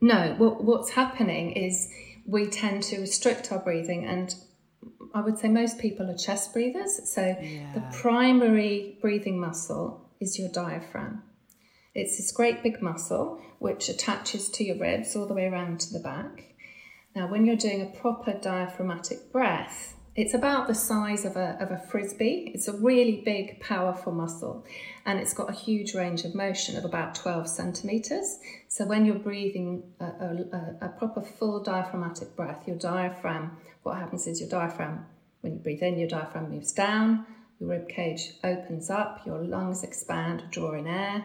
[0.00, 0.34] No.
[0.38, 1.88] What, what's happening is
[2.26, 4.34] we tend to restrict our breathing, and
[5.14, 7.00] I would say most people are chest breathers.
[7.12, 7.72] So yeah.
[7.74, 11.22] the primary breathing muscle is your diaphragm.
[11.94, 15.92] It's this great big muscle which attaches to your ribs all the way around to
[15.92, 16.54] the back.
[17.14, 21.72] Now, when you're doing a proper diaphragmatic breath, it's about the size of a, of
[21.72, 22.52] a frisbee.
[22.54, 24.64] It's a really big, powerful muscle,
[25.04, 28.38] and it's got a huge range of motion of about 12 centimeters.
[28.68, 34.28] So, when you're breathing a, a, a proper full diaphragmatic breath, your diaphragm, what happens
[34.28, 35.04] is your diaphragm,
[35.40, 37.26] when you breathe in, your diaphragm moves down,
[37.58, 41.24] your rib cage opens up, your lungs expand, draw in air.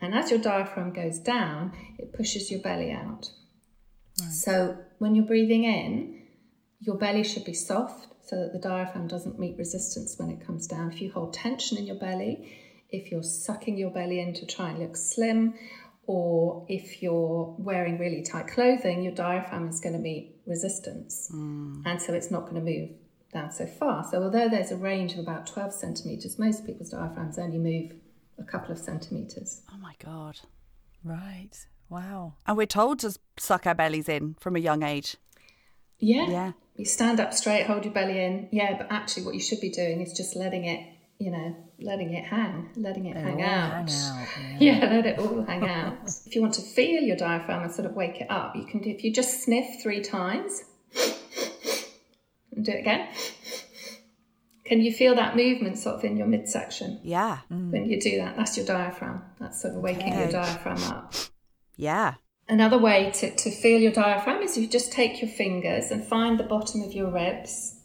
[0.00, 3.30] And as your diaphragm goes down, it pushes your belly out.
[4.20, 4.30] Right.
[4.30, 6.22] So when you're breathing in,
[6.80, 10.66] your belly should be soft so that the diaphragm doesn't meet resistance when it comes
[10.66, 10.90] down.
[10.90, 12.50] If you hold tension in your belly,
[12.88, 15.52] if you're sucking your belly in to try and look slim,
[16.06, 21.30] or if you're wearing really tight clothing, your diaphragm is going to meet resistance.
[21.30, 21.82] Mm.
[21.84, 22.88] And so it's not going to move
[23.34, 24.02] down so far.
[24.10, 27.92] So, although there's a range of about 12 centimetres, most people's diaphragms only move
[28.38, 29.60] a couple of centimetres.
[29.70, 30.40] Oh my God.
[31.04, 31.66] Right.
[31.90, 32.32] Wow.
[32.46, 35.18] And we're told to suck our bellies in from a young age.
[35.98, 36.30] Yeah.
[36.30, 36.52] Yeah.
[36.82, 38.48] You stand up straight, hold your belly in.
[38.50, 40.84] Yeah, but actually, what you should be doing is just letting it,
[41.16, 43.88] you know, letting it hang, letting it hang out.
[43.88, 44.26] hang out.
[44.60, 44.80] Yeah.
[44.80, 45.98] yeah, let it all hang out.
[46.26, 48.80] if you want to feel your diaphragm and sort of wake it up, you can
[48.80, 50.64] do, if you just sniff three times,
[52.50, 53.06] and do it again.
[54.64, 56.98] Can you feel that movement sort of in your midsection?
[57.04, 57.38] Yeah.
[57.48, 57.70] Mm.
[57.70, 59.22] When you do that, that's your diaphragm.
[59.38, 60.22] That's sort of waking okay.
[60.22, 61.14] your diaphragm up.
[61.76, 62.14] Yeah.
[62.48, 66.38] Another way to, to feel your diaphragm is you just take your fingers and find
[66.38, 67.76] the bottom of your ribs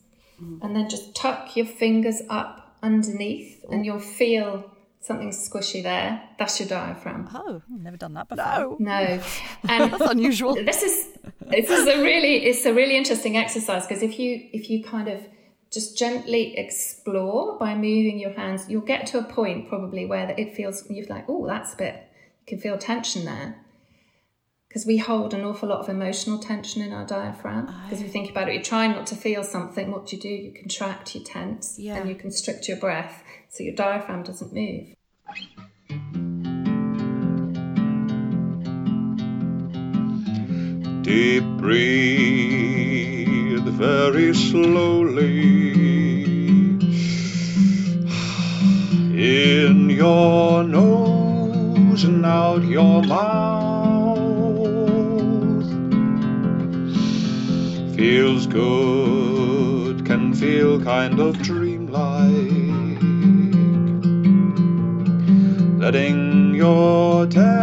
[0.41, 0.59] mm.
[0.61, 6.21] and then just tuck your fingers up underneath and you'll feel something squishy there.
[6.39, 7.29] That's your diaphragm.
[7.33, 8.45] Oh, I've never done that before.
[8.45, 9.21] No, no,
[9.69, 10.55] and that's unusual.
[10.55, 14.69] This is this is a really it's a really interesting exercise because if you if
[14.69, 15.21] you kind of
[15.71, 18.69] just gently explore by moving your hands.
[18.69, 21.95] You'll get to a point probably where it feels you're like, oh, that's a bit.
[22.41, 23.55] You can feel tension there
[24.77, 27.65] because we hold an awful lot of emotional tension in our diaphragm.
[27.65, 27.95] Because oh.
[27.95, 29.89] if you think about it, you try not to feel something.
[29.89, 30.29] What do you do?
[30.29, 31.95] You contract, you tense, yeah.
[31.95, 34.93] and you constrict your breath so your diaphragm doesn't move.
[41.01, 41.97] Deep breathe
[43.65, 45.71] very slowly
[49.65, 53.76] in your nose and out your mouth.
[57.97, 63.01] Feels good, can feel kind of dreamlike.
[65.81, 67.56] Letting your tensions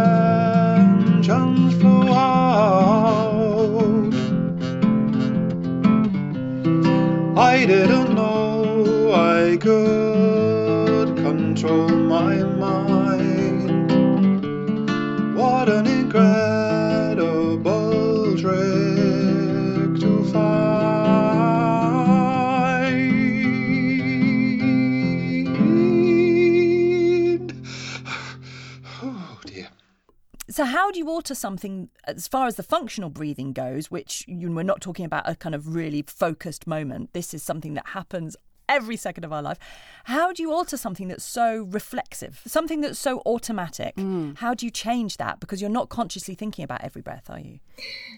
[30.85, 34.61] how do you alter something as far as the functional breathing goes, which you we're
[34.61, 37.11] not talking about a kind of really focused moment?
[37.11, 38.37] This is something that happens
[38.69, 39.57] every second of our life.
[40.03, 43.95] How do you alter something that's so reflexive, something that's so automatic?
[43.95, 44.37] Mm.
[44.37, 45.39] How do you change that?
[45.39, 47.57] Because you're not consciously thinking about every breath, are you?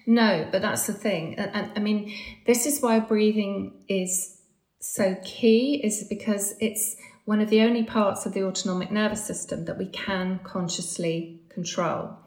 [0.05, 1.35] No, but that's the thing.
[1.35, 2.13] And, I mean,
[2.45, 4.41] this is why breathing is
[4.81, 9.63] so key, is because it's one of the only parts of the autonomic nervous system
[9.65, 12.17] that we can consciously control.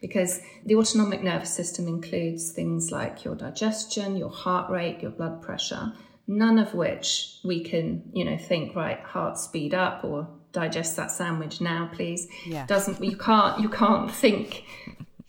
[0.00, 5.42] Because the autonomic nervous system includes things like your digestion, your heart rate, your blood
[5.42, 5.92] pressure
[6.28, 11.10] none of which we can, you know, think, right, heart speed up or digest that
[11.10, 12.28] sandwich now, please.
[12.46, 12.66] Yeah.
[12.66, 14.64] Doesn't you can't you can't think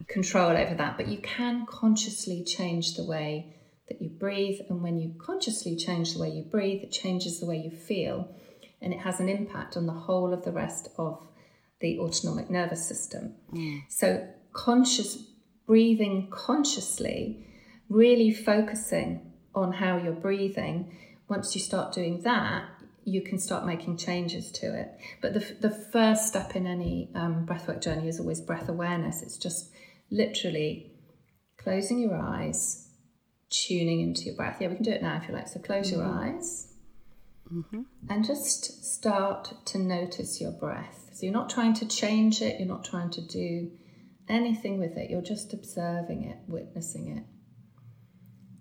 [0.08, 3.56] control over that, but you can consciously change the way
[3.88, 4.60] that you breathe.
[4.70, 8.36] And when you consciously change the way you breathe, it changes the way you feel.
[8.82, 11.26] And it has an impact on the whole of the rest of
[11.80, 13.36] the autonomic nervous system.
[13.54, 13.84] Mm.
[13.90, 14.28] So
[14.66, 15.24] conscious
[15.66, 17.46] breathing consciously,
[17.90, 22.64] really focusing on how you're breathing, once you start doing that,
[23.06, 24.90] you can start making changes to it.
[25.22, 29.22] But the, the first step in any um, breathwork journey is always breath awareness.
[29.22, 29.72] It's just
[30.10, 30.92] literally
[31.58, 32.90] closing your eyes,
[33.50, 34.58] tuning into your breath.
[34.60, 35.48] Yeah, we can do it now if you like.
[35.48, 36.00] So close mm-hmm.
[36.00, 36.74] your eyes
[37.52, 37.82] mm-hmm.
[38.10, 41.12] and just start to notice your breath.
[41.14, 43.72] So you're not trying to change it, you're not trying to do
[44.30, 47.24] anything with it, you're just observing it, witnessing it.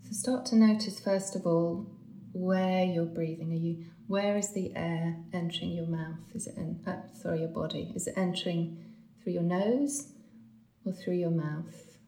[0.06, 1.86] So start to notice first of all
[2.32, 3.52] where you're breathing.
[3.52, 6.18] Are you where is the air entering your mouth?
[6.34, 7.92] Is it in, uh, sorry your body?
[7.94, 8.82] Is it entering
[9.22, 10.12] through your nose
[10.84, 11.98] or through your mouth?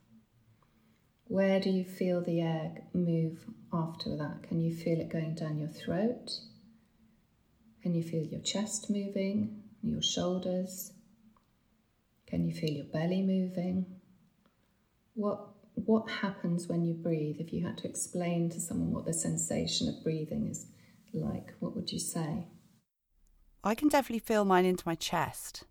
[1.25, 4.45] Where do you feel the air move after that?
[4.45, 6.31] Can you feel it going down your throat?
[7.83, 10.93] Can you feel your chest moving, your shoulders?
[12.31, 13.87] Can you feel your belly moving?
[15.15, 17.37] What what happens when you breathe?
[17.41, 20.67] If you had to explain to someone what the sensation of breathing is
[21.13, 22.47] like, what would you say?
[23.65, 25.65] I can definitely feel mine into my chest.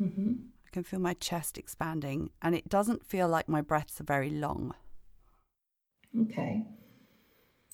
[0.00, 0.34] Mm-hmm.
[0.66, 4.30] I can feel my chest expanding, and it doesn't feel like my breaths are very
[4.30, 4.74] long.
[6.18, 6.64] Okay.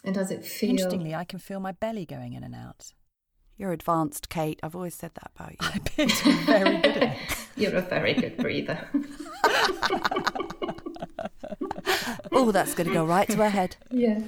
[0.04, 0.70] And does it feel.
[0.70, 2.92] Interestingly, I can feel my belly going in and out.
[3.56, 4.58] You're advanced, Kate.
[4.62, 5.58] I've always said that about you.
[5.60, 6.08] I've been
[6.44, 7.18] very good at it.
[7.56, 8.88] You're a very good breather.
[12.32, 13.76] oh, that's going to go right to her head.
[13.92, 14.22] Yeah.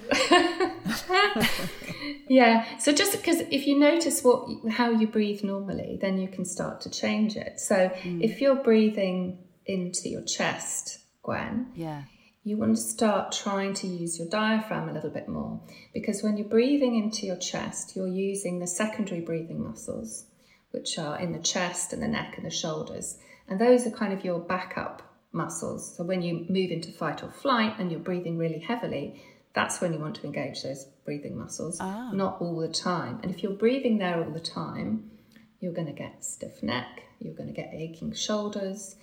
[2.29, 2.79] yeah.
[2.79, 6.81] So just because if you notice what how you breathe normally, then you can start
[6.83, 7.59] to change it.
[7.59, 8.23] So mm.
[8.23, 12.03] if you're breathing into your chest, Gwen, yeah.
[12.47, 15.59] You want to start trying to use your diaphragm a little bit more
[15.93, 20.27] because when you're breathing into your chest, you're using the secondary breathing muscles,
[20.71, 23.19] which are in the chest and the neck and the shoulders.
[23.49, 25.97] And those are kind of your backup muscles.
[25.97, 29.21] So when you move into fight or flight and you're breathing really heavily,
[29.53, 32.13] that's when you want to engage those breathing muscles, ah.
[32.13, 33.19] not all the time.
[33.25, 35.11] And if you're breathing there all the time,
[35.59, 38.95] you're going to get stiff neck, you're going to get aching shoulders.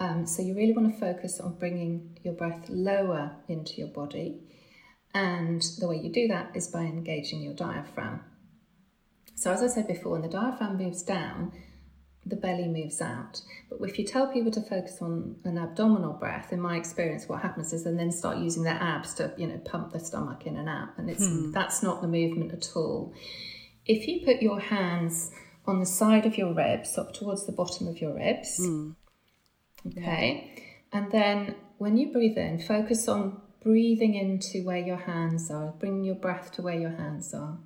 [0.00, 4.40] Um, so you really want to focus on bringing your breath lower into your body.
[5.12, 8.24] And the way you do that is by engaging your diaphragm.
[9.34, 11.52] So, as I said before, when the diaphragm moves down,
[12.24, 13.40] the belly moves out.
[13.70, 17.40] But if you tell people to focus on an abdominal breath, in my experience, what
[17.40, 20.56] happens is they then start using their abs to, you know, pump the stomach in
[20.56, 21.50] and out, and it's hmm.
[21.52, 23.14] that's not the movement at all.
[23.86, 25.30] If you put your hands
[25.66, 28.90] on the side of your ribs, up towards the bottom of your ribs, hmm.
[29.86, 35.72] Okay, and then when you breathe in, focus on breathing into where your hands are,
[35.78, 37.58] bring your breath to where your hands are.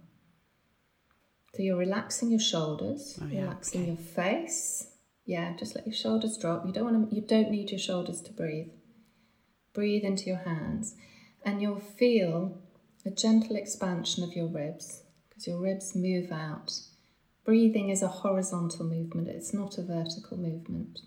[1.54, 3.90] So you're relaxing your shoulders, oh, yeah, relaxing okay.
[3.90, 4.88] your face.
[5.24, 6.66] Yeah, just let your shoulders drop.
[6.66, 8.68] You don't want to, you don't need your shoulders to breathe.
[9.72, 10.96] Breathe into your hands
[11.44, 12.58] and you'll feel
[13.06, 16.72] a gentle expansion of your ribs because your ribs move out.
[17.44, 21.00] Breathing is a horizontal movement, it's not a vertical movement.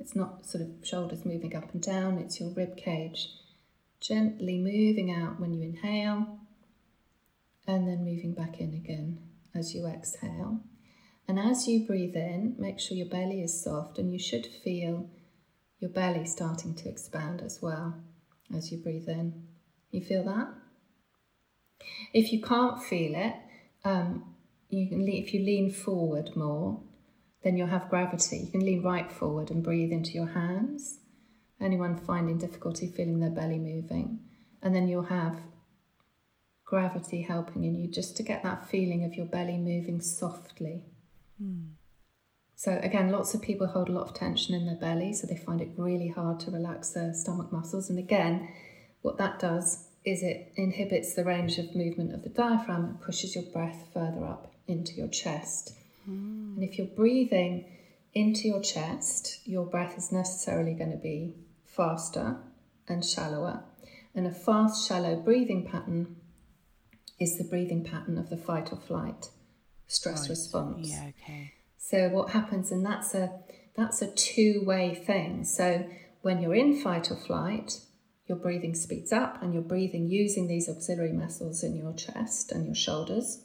[0.00, 3.28] It's not sort of shoulders moving up and down, it's your rib cage
[4.00, 6.38] gently moving out when you inhale
[7.66, 9.18] and then moving back in again
[9.54, 10.60] as you exhale.
[11.28, 15.08] And as you breathe in, make sure your belly is soft and you should feel
[15.78, 17.94] your belly starting to expand as well
[18.54, 19.46] as you breathe in.
[19.90, 20.48] You feel that?
[22.12, 23.34] If you can't feel it,
[23.84, 24.34] um,
[24.68, 26.82] you can le- if you lean forward more,
[27.42, 28.38] then you'll have gravity.
[28.38, 30.98] You can lean right forward and breathe into your hands.
[31.60, 34.20] Anyone finding difficulty feeling their belly moving,
[34.62, 35.38] and then you'll have
[36.64, 40.86] gravity helping in you just to get that feeling of your belly moving softly.
[41.42, 41.72] Mm.
[42.54, 45.36] So, again, lots of people hold a lot of tension in their belly, so they
[45.36, 47.90] find it really hard to relax their stomach muscles.
[47.90, 48.48] And again,
[49.02, 53.34] what that does is it inhibits the range of movement of the diaphragm and pushes
[53.34, 55.72] your breath further up into your chest.
[56.08, 56.56] Mm.
[56.56, 57.66] And if you're breathing
[58.14, 61.34] into your chest, your breath is necessarily going to be
[61.64, 62.38] faster
[62.88, 63.64] and shallower.
[64.14, 66.16] And a fast, shallow breathing pattern
[67.18, 69.28] is the breathing pattern of the fight or flight
[69.86, 70.30] stress right.
[70.30, 70.88] response.
[70.88, 71.52] Yeah, okay.
[71.76, 73.32] So what happens, and that's a
[73.76, 75.44] that's a two-way thing.
[75.44, 75.88] So
[76.22, 77.80] when you're in fight or flight,
[78.26, 82.64] your breathing speeds up and you're breathing using these auxiliary muscles in your chest and
[82.66, 83.42] your shoulders.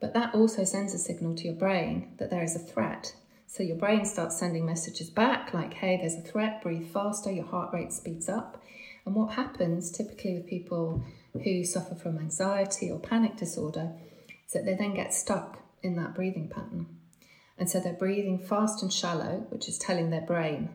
[0.00, 3.14] But that also sends a signal to your brain that there is a threat.
[3.46, 7.46] So your brain starts sending messages back like, hey, there's a threat, breathe faster, your
[7.46, 8.62] heart rate speeds up.
[9.04, 11.04] And what happens typically with people
[11.44, 13.92] who suffer from anxiety or panic disorder
[14.46, 16.86] is that they then get stuck in that breathing pattern.
[17.58, 20.70] And so they're breathing fast and shallow, which is telling their brain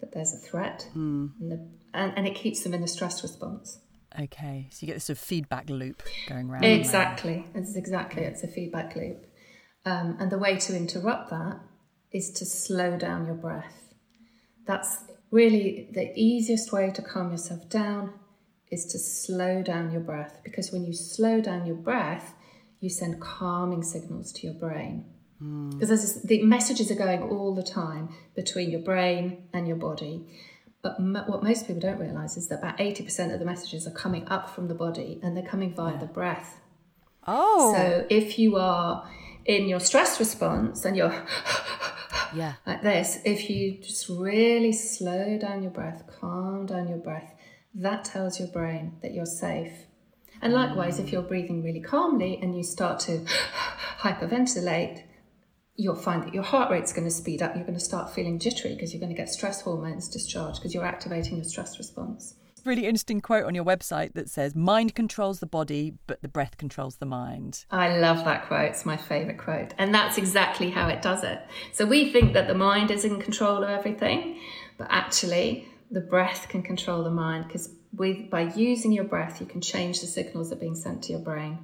[0.00, 1.30] that there's a threat, mm.
[1.38, 3.78] and, the, and, and, it keeps them in the stress response.
[4.18, 6.64] Okay, so you get this sort of feedback loop going around.
[6.64, 9.26] Exactly, it's exactly it's a feedback loop,
[9.84, 11.60] um, and the way to interrupt that
[12.12, 13.94] is to slow down your breath.
[14.66, 18.14] That's really the easiest way to calm yourself down
[18.70, 22.34] is to slow down your breath because when you slow down your breath,
[22.80, 25.04] you send calming signals to your brain.
[25.38, 26.22] Because mm.
[26.22, 30.26] the messages are going all the time between your brain and your body.
[30.82, 33.92] But m- what most people don't realize is that about 80% of the messages are
[33.92, 36.60] coming up from the body and they're coming via the breath.
[37.26, 37.74] Oh.
[37.74, 39.08] So if you are
[39.44, 41.26] in your stress response and you're
[42.34, 42.54] yeah.
[42.66, 47.34] like this, if you just really slow down your breath, calm down your breath,
[47.74, 49.72] that tells your brain that you're safe.
[50.42, 51.12] And likewise, if mm.
[51.12, 53.18] you're breathing really calmly and you start to
[53.98, 55.02] hyperventilate,
[55.80, 57.54] you'll find that your heart rate's going to speed up.
[57.54, 60.74] You're going to start feeling jittery because you're going to get stress hormones discharged because
[60.74, 62.34] you're activating your stress response.
[62.66, 66.58] Really interesting quote on your website that says, Mind controls the body, but the breath
[66.58, 67.64] controls the mind.
[67.70, 68.72] I love that quote.
[68.72, 69.72] It's my favourite quote.
[69.78, 71.40] And that's exactly how it does it.
[71.72, 74.38] So we think that the mind is in control of everything,
[74.76, 79.62] but actually, the breath can control the mind because by using your breath, you can
[79.62, 81.58] change the signals that are being sent to your brain.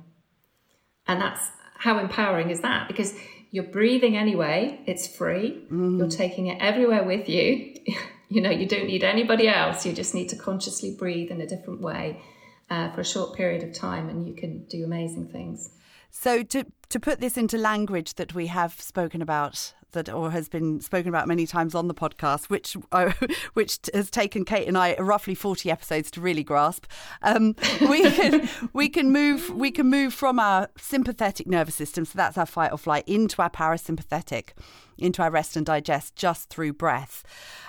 [1.06, 2.88] And that's how empowering is that?
[2.88, 3.14] Because
[3.56, 5.64] you're breathing anyway, it's free.
[5.72, 5.96] Mm.
[5.96, 7.74] You're taking it everywhere with you.
[8.28, 9.86] you know, you don't need anybody else.
[9.86, 12.20] You just need to consciously breathe in a different way
[12.68, 15.70] uh, for a short period of time, and you can do amazing things.
[16.18, 20.48] So, to, to put this into language that we have spoken about that or has
[20.48, 23.12] been spoken about many times on the podcast, which uh,
[23.52, 26.86] which has taken Kate and I roughly forty episodes to really grasp.
[27.22, 32.16] Um, we can we can move we can move from our sympathetic nervous system, so
[32.16, 34.52] that's our fight or flight, into our parasympathetic,
[34.96, 37.24] into our rest and digest just through breath.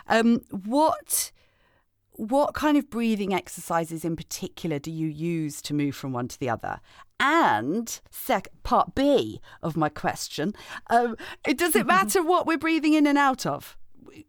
[0.07, 1.31] Um, what
[2.17, 6.39] what kind of breathing exercises in particular do you use to move from one to
[6.39, 6.79] the other?
[7.19, 10.53] And sec- part B of my question,
[10.89, 11.15] um,
[11.55, 13.77] does it matter what we're breathing in and out of?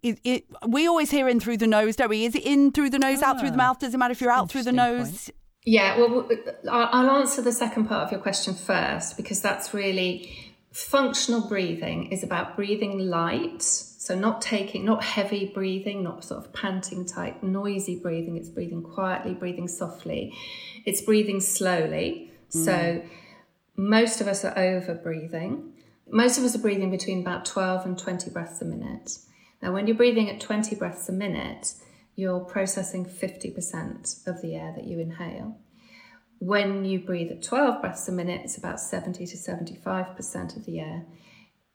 [0.03, 2.27] It, it, we always hear in through the nose, don't we?
[2.27, 3.79] Is it in through the nose, out through the ah, mouth?
[3.79, 5.25] Does it matter if you're out through the nose?
[5.27, 5.37] Point.
[5.65, 6.29] Yeah, well,
[6.71, 12.23] I'll answer the second part of your question first because that's really functional breathing is
[12.23, 13.65] about breathing light
[14.09, 18.39] so, not taking, not heavy breathing, not sort of panting type, noisy breathing.
[18.39, 20.33] It's breathing quietly, breathing softly.
[20.87, 22.33] It's breathing slowly.
[22.51, 22.65] Mm.
[22.65, 23.03] So,
[23.77, 25.75] most of us are over breathing.
[26.09, 29.19] Most of us are breathing between about 12 and 20 breaths a minute.
[29.61, 31.75] Now, when you're breathing at 20 breaths a minute,
[32.17, 35.59] you're processing 50% of the air that you inhale.
[36.39, 40.81] When you breathe at 12 breaths a minute, it's about 70 to 75% of the
[40.81, 41.05] air.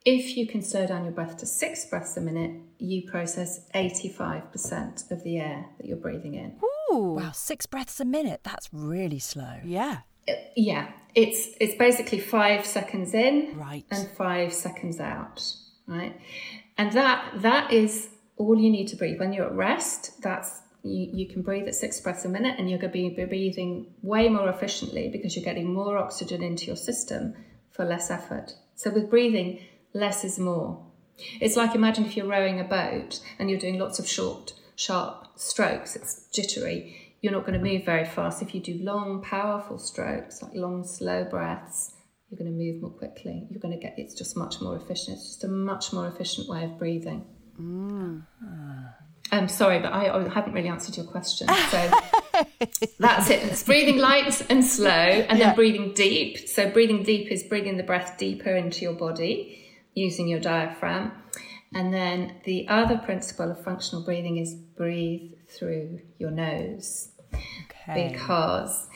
[0.04, 5.10] If you can slow down your breath to six breaths a minute, you process 85%
[5.10, 6.58] of the air that you're breathing in.
[6.92, 7.14] Ooh.
[7.14, 8.40] Wow, six breaths a minute.
[8.44, 9.60] That's really slow.
[9.64, 10.00] Yeah.
[10.28, 10.92] Uh, yeah.
[11.14, 13.86] It's it's basically five seconds in right.
[13.90, 15.42] and five seconds out.
[15.86, 16.20] Right.
[16.76, 19.20] And that that is all you need to breathe.
[19.20, 22.68] When you're at rest, that's you, you can breathe at six breaths a minute and
[22.68, 26.76] you're going to be breathing way more efficiently because you're getting more oxygen into your
[26.76, 27.34] system
[27.70, 28.52] for less effort.
[28.76, 29.60] So with breathing,
[29.94, 30.84] less is more.
[31.40, 35.26] It's like imagine if you're rowing a boat and you're doing lots of short, sharp
[35.36, 37.16] strokes, it's jittery.
[37.20, 38.42] You're not going to move very fast.
[38.42, 41.94] If you do long, powerful strokes, like long, slow breaths,
[42.28, 43.46] you're going to move more quickly.
[43.50, 45.16] You're going to get, it's just much more efficient.
[45.16, 47.24] It's just a much more efficient way of breathing.
[47.58, 48.24] Mm.
[49.32, 51.48] I'm sorry, but I, I, haven't really answered your question.
[51.70, 51.90] So
[52.98, 53.44] that's it.
[53.44, 55.46] It's breathing light and slow, and yeah.
[55.46, 56.48] then breathing deep.
[56.48, 59.63] So breathing deep is bringing the breath deeper into your body
[59.94, 61.12] using your diaphragm.
[61.74, 67.08] And then the other principle of functional breathing is breathe through your nose.
[67.34, 68.10] Okay.
[68.10, 68.86] Because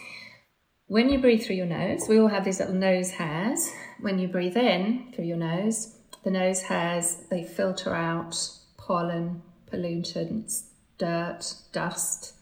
[0.86, 3.70] when you breathe through your nose, we all have these little nose hairs.
[4.00, 8.36] When you breathe in through your nose, the nose hairs they filter out
[8.76, 9.42] pollen,
[9.72, 10.68] pollutants,
[10.98, 12.34] dirt, dust.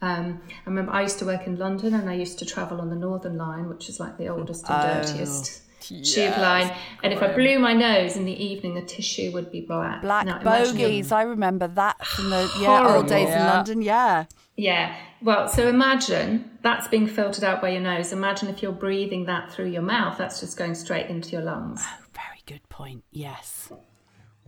[0.00, 2.88] Um, I remember I used to work in London and I used to travel on
[2.90, 5.02] the Northern Line, which is like the oldest and Oh.
[5.02, 6.74] dirtiest tube line.
[7.02, 10.02] And if I blew my nose in the evening, the tissue would be black.
[10.02, 11.10] Black Now, bogies.
[11.12, 13.08] I remember that from the yeah old Horrible.
[13.08, 13.82] days in London.
[13.82, 14.24] Yeah.
[14.56, 14.96] Yeah.
[15.22, 18.12] Well, so imagine that's being filtered out by your nose.
[18.12, 21.80] Imagine if you're breathing that through your mouth, that's just going straight into your lungs.
[21.84, 23.04] Oh, Very good point.
[23.12, 23.70] Yes.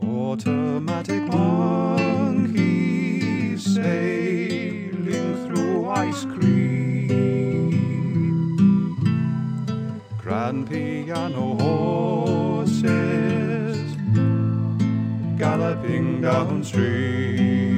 [0.03, 2.71] Automatic monkey
[3.57, 6.80] sailing through ice cream.
[10.31, 12.77] Grand piano horses
[15.37, 17.70] galloping down downstream.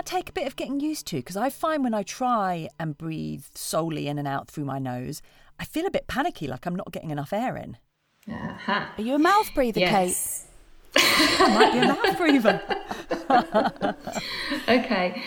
[0.00, 1.16] That take a bit of getting used to?
[1.16, 5.20] Because I find when I try and breathe solely in and out through my nose,
[5.58, 7.76] I feel a bit panicky, like I'm not getting enough air in.
[8.30, 8.94] Aha.
[8.96, 10.46] Are you a mouth breather, Yes.
[10.96, 12.62] I might be a mouth breather.
[14.68, 15.22] Okay.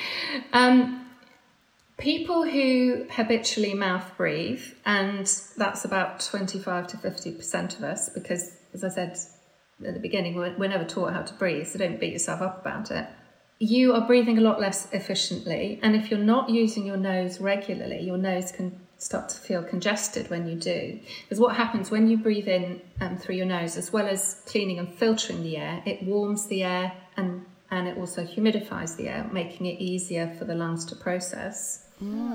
[0.52, 1.06] Um,
[1.98, 8.84] people who habitually mouth breathe, and that's about 25 to 50% of us, because as
[8.84, 9.18] I said
[9.86, 12.62] at the beginning, we're, we're never taught how to breathe, so don't beat yourself up
[12.62, 13.08] about it.
[13.60, 18.02] You are breathing a lot less efficiently, and if you're not using your nose regularly,
[18.02, 21.00] your nose can start to feel congested when you do.
[21.24, 24.80] Because what happens when you breathe in um, through your nose, as well as cleaning
[24.80, 29.28] and filtering the air, it warms the air and and it also humidifies the air,
[29.32, 31.86] making it easier for the lungs to process.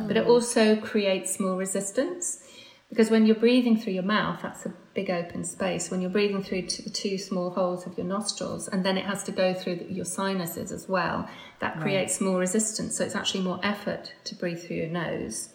[0.09, 2.43] But it also creates more resistance
[2.89, 5.91] because when you're breathing through your mouth, that's a big open space.
[5.91, 9.05] When you're breathing through t- the two small holes of your nostrils, and then it
[9.05, 11.29] has to go through your sinuses as well,
[11.61, 12.97] that creates more resistance.
[12.97, 15.51] So it's actually more effort to breathe through your nose.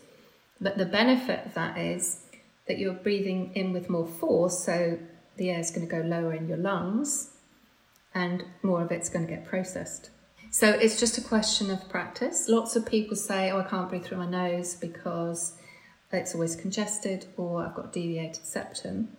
[0.62, 2.22] But the benefit of that is
[2.68, 5.00] that you're breathing in with more force, so
[5.38, 7.32] the air is going to go lower in your lungs
[8.14, 10.12] and more of it's going to get processed.
[10.52, 12.48] So it's just a question of practice.
[12.48, 15.58] Lots of people say, Oh, I can't breathe through my nose because
[16.18, 19.10] it's always congested or I've got deviated septum.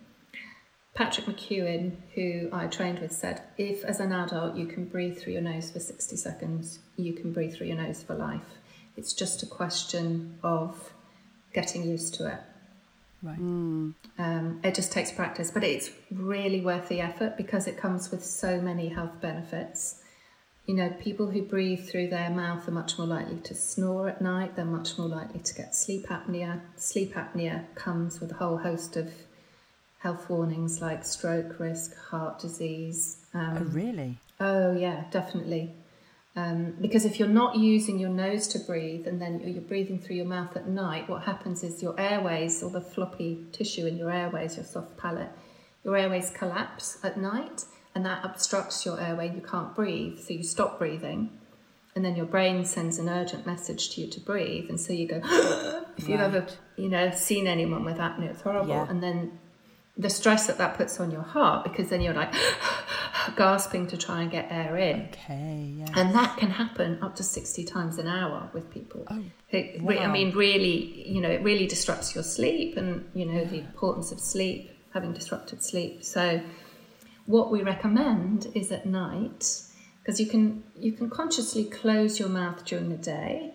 [0.94, 5.32] Patrick McKeown, who I trained with, said, If as an adult you can breathe through
[5.32, 8.58] your nose for 60 seconds, you can breathe through your nose for life.
[8.96, 10.92] It's just a question of
[11.52, 12.40] getting used to it.
[13.22, 13.38] Right.
[13.38, 18.24] Um, it just takes practice, but it's really worth the effort because it comes with
[18.24, 20.02] so many health benefits.
[20.66, 24.22] You know, people who breathe through their mouth are much more likely to snore at
[24.22, 26.62] night, they're much more likely to get sleep apnea.
[26.76, 29.12] Sleep apnea comes with a whole host of
[29.98, 33.26] health warnings like stroke risk, heart disease.
[33.34, 34.18] Um, Oh, really?
[34.40, 35.74] Oh, yeah, definitely.
[36.36, 40.16] Um, because if you're not using your nose to breathe and then you're breathing through
[40.16, 44.10] your mouth at night, what happens is your airways, or the floppy tissue in your
[44.10, 45.30] airways, your soft palate,
[45.84, 47.64] your airways collapse at night
[47.94, 49.34] and that obstructs your airway.
[49.34, 51.38] You can't breathe, so you stop breathing.
[51.96, 55.06] And then your brain sends an urgent message to you to breathe, and so you
[55.06, 55.20] go.
[55.96, 58.68] if you've ever, you know, seen anyone with apnea, it's horrible.
[58.68, 58.86] Yeah.
[58.88, 59.38] And then
[59.96, 62.34] the stress that that puts on your heart, because then you're like
[63.36, 65.08] gasping to try and get air in.
[65.12, 65.86] Okay, yeah.
[65.94, 69.04] And that can happen up to 60 times an hour with people.
[69.08, 73.24] Oh, It re- I mean, really, you know, it really disrupts your sleep and, you
[73.24, 76.04] know, the importance of sleep, having disrupted sleep.
[76.04, 76.40] So,
[77.26, 79.62] what we recommend is at night,
[80.00, 83.54] because you can, you can consciously close your mouth during the day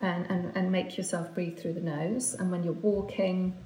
[0.00, 2.34] and, and, and make yourself breathe through the nose.
[2.34, 3.56] And when you're walking,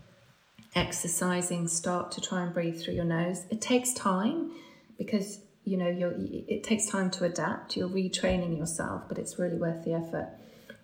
[0.75, 3.45] exercising, start to try and breathe through your nose.
[3.51, 4.53] It takes time
[4.99, 7.77] because you know you're, it takes time to adapt.
[7.77, 10.29] You're retraining yourself, but it's really worth the effort.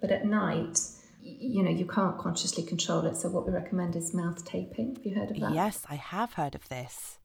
[0.01, 0.81] But at night,
[1.23, 3.17] you know, you can't consciously control it.
[3.17, 4.97] So what we recommend is mouth taping.
[4.97, 5.55] Have you heard of that?
[5.55, 7.19] Yes, I have heard of this.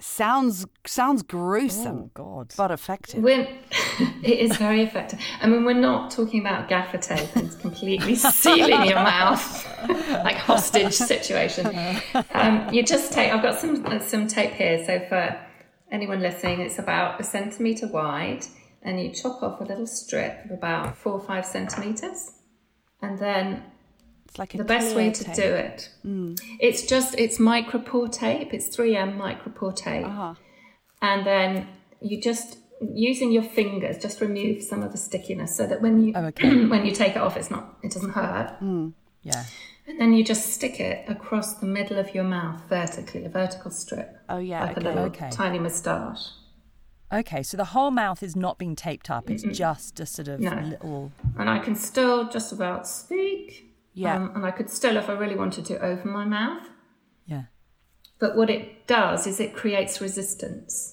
[0.00, 1.98] Sounds sounds gruesome.
[1.98, 2.54] Oh, God.
[2.56, 3.22] But effective.
[3.22, 3.46] When,
[4.22, 5.20] it is very effective.
[5.40, 9.88] I mean, we're not talking about gaffer tape and completely sealing your mouth
[10.24, 11.66] like hostage situation.
[12.32, 13.32] Um, you just take.
[13.32, 14.84] I've got some some tape here.
[14.84, 15.40] So for
[15.92, 18.44] anyone listening, it's about a centimeter wide,
[18.82, 22.32] and you chop off a little strip of about four or five centimeters,
[23.00, 23.62] and then
[24.34, 25.36] It's like a the best way to tape.
[25.36, 25.90] do it.
[26.58, 28.52] It's just it's micropore tape.
[28.52, 30.34] It's 3M micropore tape, Uh-huh.
[31.00, 31.68] and then
[32.00, 36.12] you just using your fingers just remove some of the stickiness so that when you
[36.16, 36.64] Oh, okay.
[36.72, 38.56] when you take it off, it's not it doesn't hurt.
[39.22, 39.44] Yeah.
[39.86, 43.70] And then you just stick it across the middle of your mouth vertically, a vertical
[43.70, 44.64] strip, Oh yeah.
[44.64, 44.80] like okay.
[44.84, 45.30] a little Okay.
[45.30, 46.30] tiny moustache.
[47.12, 49.30] Okay, so the whole mouth is not being taped up.
[49.30, 50.56] It's just a sort of No.
[50.60, 51.12] little.
[51.38, 53.70] And I can still just about speak.
[53.94, 54.16] Yeah.
[54.16, 56.68] Um, and I could still, if I really wanted to, open my mouth.
[57.26, 57.44] Yeah.
[58.18, 60.90] But what it does is it creates resistance.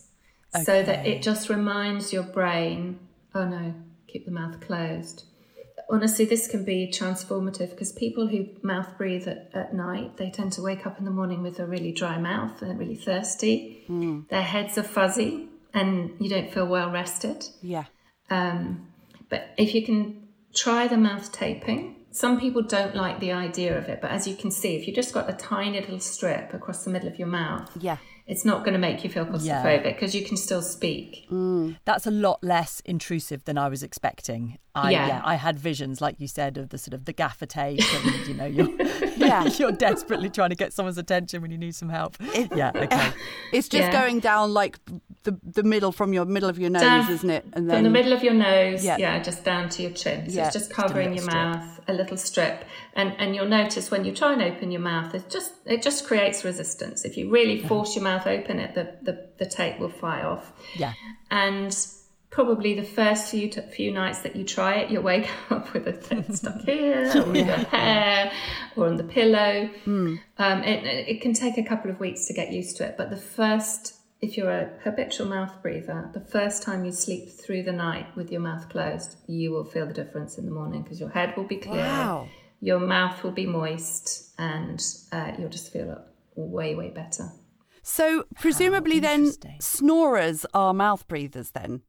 [0.65, 2.99] So that it just reminds your brain,
[3.33, 3.73] oh no,
[4.07, 5.23] keep the mouth closed.
[5.89, 10.51] Honestly, this can be transformative because people who mouth breathe at, at night, they tend
[10.53, 12.59] to wake up in the morning with a really dry mouth.
[12.59, 13.85] They're really thirsty.
[14.29, 17.45] Their heads are fuzzy and you don't feel well rested.
[17.61, 17.85] Yeah.
[18.29, 18.87] Um,
[19.29, 23.85] but if you can try the mouth taping, some people don't like the idea of
[23.89, 26.83] it, but as you can see, if you've just got a tiny little strip across
[26.83, 27.97] the middle of your mouth, Yeah.
[28.27, 31.27] it's not going to make you feel claustrophobic because you can still speak.
[31.31, 31.77] Mm.
[31.85, 34.57] That's a lot less intrusive than I was expecting.
[34.75, 35.07] I, Yeah.
[35.07, 35.21] yeah.
[35.23, 38.33] I had visions, like you said, of the sort of the gaffer tape, and you
[38.33, 38.69] know, you're
[39.17, 39.45] Yeah.
[39.45, 42.17] you're desperately trying to get someone's attention when you need some help.
[42.55, 42.71] yeah.
[42.75, 43.09] Okay.
[43.53, 43.91] It's just Yeah.
[44.01, 44.79] going down like
[45.23, 47.45] the the middle from your middle of your nose, Down isn't it?
[47.53, 48.97] And then From the middle of your nose, Yeah.
[48.97, 50.29] yeah, just down to your chin.
[50.29, 51.35] So Yeah, it's just just covering your strip.
[51.35, 52.65] mouth, a little strip.
[52.95, 56.05] And and you'll notice when you try and open your mouth, it just it just
[56.07, 57.05] creates resistance.
[57.05, 60.51] If you really force your mouth open, it the, the, the tape will fly off.
[60.75, 60.93] Yeah.
[61.29, 61.75] and
[62.29, 65.85] probably the first few t- few nights that you try it, you'll wake up with
[65.85, 68.31] a thing stuck here, or in your hair,
[68.77, 69.69] or on the pillow.
[69.85, 73.09] Um, it, it can take a couple of weeks to get used to it, but
[73.09, 77.71] the first, if you're a habitual mouth breather, the first time you sleep through the
[77.71, 81.09] night with your mouth closed, you will feel the difference in the morning because your
[81.09, 82.27] head will be clear, Wow.
[82.59, 86.03] your mouth will be moist, and uh, you'll just feel
[86.35, 87.29] way way better.
[87.83, 91.81] So presumably then snorers are mouth breathers then.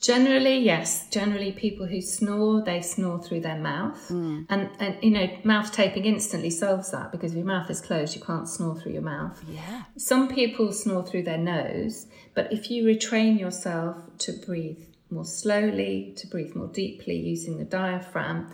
[0.00, 1.08] Generally, yes.
[1.10, 4.08] Generally, people who snore, they snore through their mouth.
[4.08, 4.46] Mm.
[4.48, 8.14] And, and, you know, mouth taping instantly solves that because if your mouth is closed,
[8.14, 9.42] you can't snore through your mouth.
[9.48, 9.84] Yeah.
[9.96, 14.78] Some people snore through their nose, but if you retrain yourself to breathe
[15.10, 18.52] more slowly, to breathe more deeply using the diaphragm,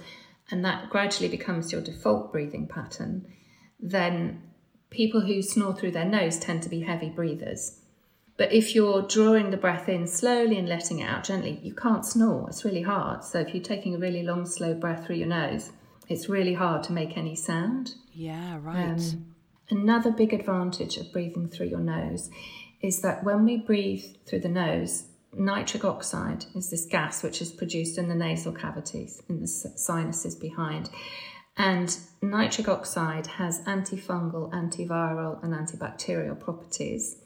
[0.51, 3.27] and that gradually becomes your default breathing pattern,
[3.79, 4.43] then
[4.89, 7.81] people who snore through their nose tend to be heavy breathers.
[8.37, 12.05] But if you're drawing the breath in slowly and letting it out gently, you can't
[12.05, 12.49] snore.
[12.49, 13.23] It's really hard.
[13.23, 15.71] So if you're taking a really long, slow breath through your nose,
[16.09, 17.95] it's really hard to make any sound.
[18.13, 18.99] Yeah, right.
[18.99, 19.35] Um,
[19.71, 22.29] another big advantage of breathing through your nose
[22.83, 27.51] is that when we breathe through the nose, nitric oxide is this gas which is
[27.51, 30.91] produced in the nasal cavities, in the sinuses behind.
[31.57, 37.17] And nitric oxide has antifungal, antiviral, and antibacterial properties.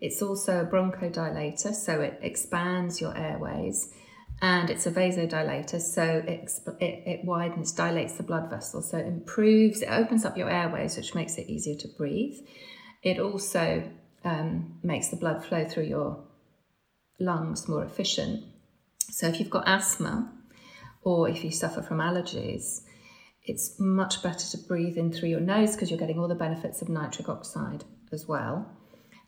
[0.00, 3.92] It's also a bronchodilator, so it expands your airways,
[4.40, 9.06] and it's a vasodilator, so it, it, it widens, dilates the blood vessels, so it
[9.06, 12.38] improves, it opens up your airways, which makes it easier to breathe.
[13.02, 13.90] It also
[14.24, 16.24] um, makes the blood flow through your
[17.18, 18.44] lungs more efficient.
[19.10, 20.32] So if you've got asthma
[21.02, 22.82] or if you suffer from allergies,
[23.44, 26.82] it's much better to breathe in through your nose because you're getting all the benefits
[26.82, 28.70] of nitric oxide as well.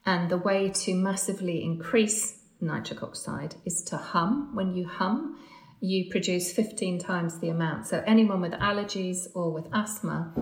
[0.04, 4.54] And the way to massively increase nitric oxide is to hum.
[4.54, 5.38] When you hum,
[5.80, 7.86] you produce 15 times the amount.
[7.86, 10.32] So, anyone with allergies or with asthma,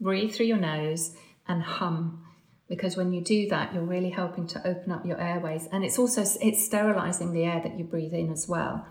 [0.00, 1.14] breathe through your nose
[1.48, 2.24] and hum.
[2.68, 5.98] Because when you do that, you're really helping to open up your airways, and it's
[5.98, 8.86] also it's sterilizing the air that you breathe in as well.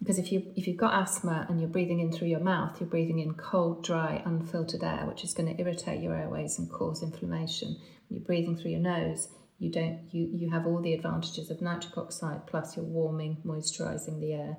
[0.00, 2.88] Because if you if you've got asthma and you're breathing in through your mouth, you're
[2.88, 7.02] breathing in cold, dry, unfiltered air, which is going to irritate your airways and cause
[7.02, 7.76] inflammation.
[8.08, 9.28] When you're breathing through your nose,
[9.60, 14.18] you don't you you have all the advantages of nitric oxide plus you're warming, moisturizing
[14.18, 14.56] the air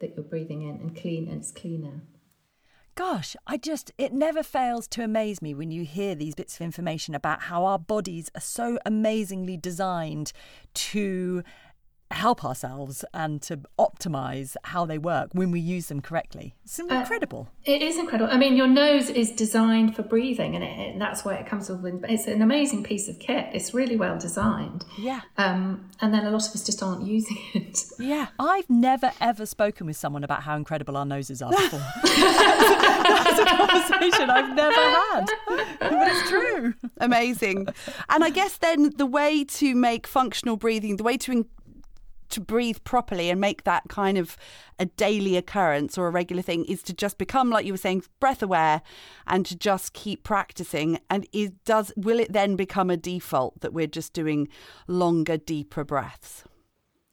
[0.00, 2.02] that you're breathing in and clean and it's cleaner.
[2.96, 6.60] Gosh, I just, it never fails to amaze me when you hear these bits of
[6.62, 10.32] information about how our bodies are so amazingly designed
[10.74, 11.42] to
[12.10, 16.54] help ourselves and to optimize how they work when we use them correctly.
[16.64, 17.48] It's Uh, incredible.
[17.64, 18.32] It is incredible.
[18.32, 21.68] I mean, your nose is designed for breathing, and, it, and that's why it comes
[21.70, 22.04] with.
[22.08, 23.46] It's an amazing piece of kit.
[23.52, 24.84] It's really well designed.
[24.98, 25.20] Yeah.
[25.38, 27.78] Um, and then a lot of us just aren't using it.
[27.98, 28.28] Yeah.
[28.38, 31.80] I've never ever spoken with someone about how incredible our noses are before.
[32.02, 35.26] That's a conversation I've never had.
[35.80, 36.74] But it's true.
[36.98, 37.68] Amazing.
[38.08, 41.46] And I guess then the way to make functional breathing, the way to in-
[42.30, 44.36] to breathe properly and make that kind of
[44.78, 48.02] a daily occurrence or a regular thing is to just become like you were saying
[48.18, 48.82] breath aware
[49.26, 50.98] and to just keep practicing.
[51.08, 54.48] And is does will it then become a default that we're just doing
[54.86, 56.44] longer deeper breaths?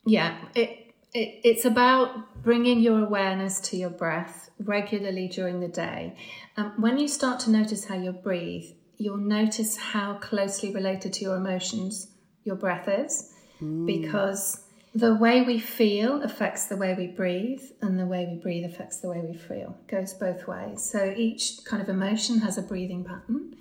[0.05, 6.15] Yeah, it, it it's about bringing your awareness to your breath regularly during the day.
[6.55, 11.23] Um, when you start to notice how you breathe, you'll notice how closely related to
[11.23, 12.07] your emotions
[12.43, 14.63] your breath is, because
[14.97, 18.99] the way we feel affects the way we breathe, and the way we breathe affects
[18.99, 19.77] the way we feel.
[19.87, 20.83] It goes both ways.
[20.83, 23.55] So each kind of emotion has a breathing pattern.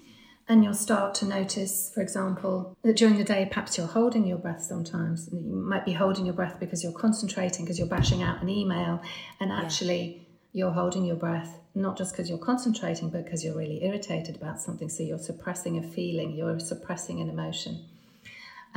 [0.48, 4.38] And you'll start to notice, for example, that during the day, perhaps you're holding your
[4.38, 5.28] breath sometimes.
[5.32, 9.02] You might be holding your breath because you're concentrating, because you're bashing out an email,
[9.40, 13.84] and actually you're holding your breath not just because you're concentrating, but because you're really
[13.84, 14.88] irritated about something.
[14.88, 17.84] So you're suppressing a feeling, you're suppressing an emotion.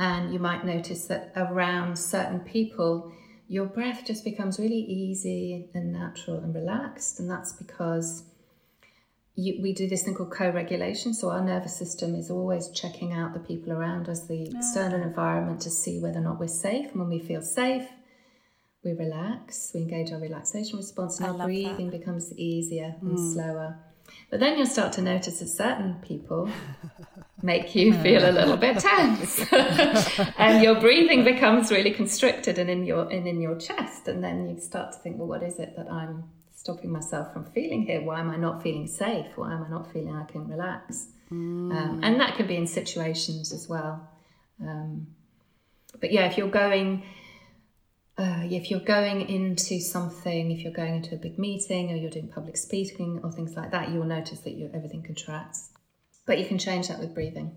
[0.00, 3.12] And you might notice that around certain people,
[3.48, 7.20] your breath just becomes really easy and natural and relaxed.
[7.20, 8.24] And that's because
[9.34, 11.12] you, we do this thing called co-regulation.
[11.12, 14.56] So our nervous system is always checking out the people around us, the mm.
[14.56, 16.92] external environment, to see whether or not we're safe.
[16.92, 17.86] And when we feel safe,
[18.82, 19.72] we relax.
[19.74, 23.34] We engage our relaxation response, and I our breathing becomes easier and mm.
[23.34, 23.78] slower.
[24.30, 26.48] But then you'll start to notice that certain people
[27.42, 29.40] make you feel a little bit tense,
[30.38, 34.08] and your breathing becomes really constricted and in your and in your chest.
[34.08, 36.24] And then you start to think, well, what is it that I'm
[36.54, 38.02] stopping myself from feeling here?
[38.02, 39.26] Why am I not feeling safe?
[39.36, 41.06] Why am I not feeling I can relax?
[41.30, 44.08] Um, and that can be in situations as well.
[44.60, 45.06] Um,
[46.00, 47.04] but yeah, if you're going
[48.18, 52.10] uh, if you're going into something, if you're going into a big meeting or you're
[52.10, 55.69] doing public speaking or things like that, you'll notice that you everything contracts.
[56.30, 57.50] But you can change that with breathing.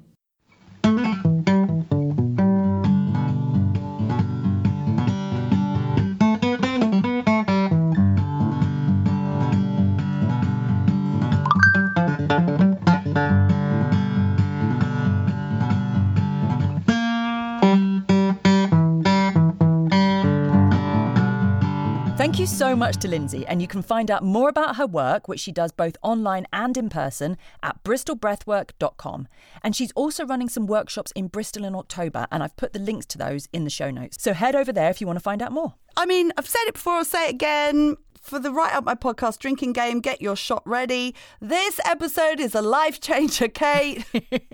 [22.44, 25.40] You so much to Lyndsey, and you can find out more about her work, which
[25.40, 29.30] she does both online and in person, at bristolbreathwork.com.
[29.64, 33.06] And she's also running some workshops in Bristol in October, and I've put the links
[33.06, 34.22] to those in the show notes.
[34.22, 35.76] So head over there if you want to find out more.
[35.96, 37.96] I mean, I've said it before, I'll say it again.
[38.22, 41.16] For the Right Up My Podcast drinking game, get your shot ready.
[41.40, 44.04] This episode is a life changer, Kate.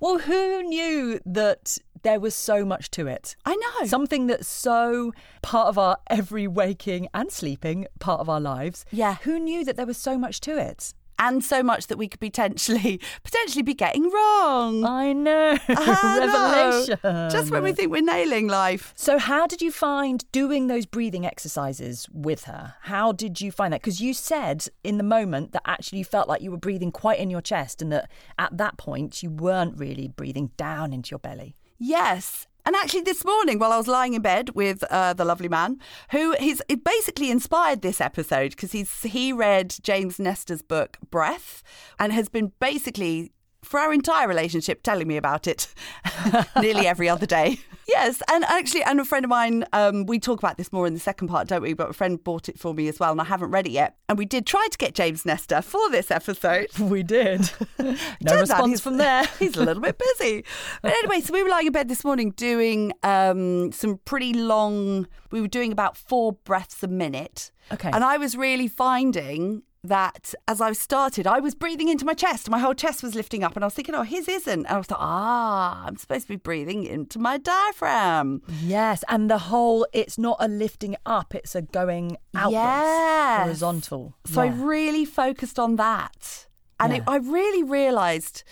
[0.00, 3.34] Well, who knew that there was so much to it?
[3.44, 3.86] I know.
[3.86, 8.84] Something that's so part of our every waking and sleeping part of our lives.
[8.92, 9.16] Yeah.
[9.22, 10.94] Who knew that there was so much to it?
[11.18, 14.84] and so much that we could potentially potentially be getting wrong.
[14.84, 15.56] I know.
[15.68, 16.86] I know.
[16.86, 17.30] Revelation.
[17.30, 18.92] Just when we think we're nailing life.
[18.96, 22.74] So, how did you find doing those breathing exercises with her?
[22.82, 23.80] How did you find that?
[23.80, 27.18] Because you said in the moment that actually you felt like you were breathing quite
[27.18, 31.18] in your chest, and that at that point you weren't really breathing down into your
[31.18, 31.56] belly.
[31.78, 32.46] Yes.
[32.64, 35.78] And actually, this morning, while I was lying in bed with uh, the lovely man,
[36.10, 41.62] who he's basically inspired this episode because he's he read James Nestor's book Breath
[42.00, 43.30] and has been basically
[43.66, 45.74] for our entire relationship telling me about it
[46.60, 47.58] nearly every other day.
[47.88, 50.94] Yes, and actually, and a friend of mine, um, we talk about this more in
[50.94, 51.72] the second part, don't we?
[51.72, 53.96] But a friend bought it for me as well, and I haven't read it yet.
[54.08, 56.66] And we did try to get James Nestor for this episode.
[56.80, 57.48] We did.
[57.78, 57.94] no
[58.26, 59.24] Turns response from there.
[59.38, 60.44] He's a little bit busy.
[60.82, 65.06] But anyway, so we were lying in bed this morning doing um, some pretty long,
[65.30, 67.52] we were doing about four breaths a minute.
[67.72, 67.90] Okay.
[67.92, 72.48] And I was really finding that as I started, I was breathing into my chest.
[72.50, 74.66] My whole chest was lifting up, and I was thinking, oh, his isn't.
[74.66, 78.42] And I was like, ah, I'm supposed to be breathing into my diaphragm.
[78.62, 83.42] Yes, and the whole it's not a lifting up, it's a going outwards, Yes.
[83.42, 84.14] horizontal.
[84.26, 86.46] So I really focused on that.
[86.78, 88.44] And it, I really realised,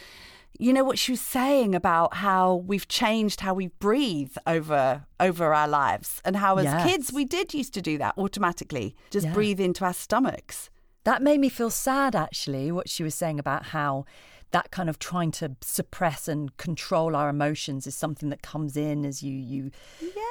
[0.58, 5.52] you know, what she was saying about how we've changed how we breathe over over
[5.52, 6.82] our lives, and how as Yes.
[6.88, 9.32] kids we did used to do that automatically, just Yeah.
[9.34, 10.70] breathe into our stomachs.
[11.04, 14.04] That made me feel sad, actually, what she was saying about how
[14.52, 19.04] that kind of trying to suppress and control our emotions is something that comes in
[19.04, 19.72] as you you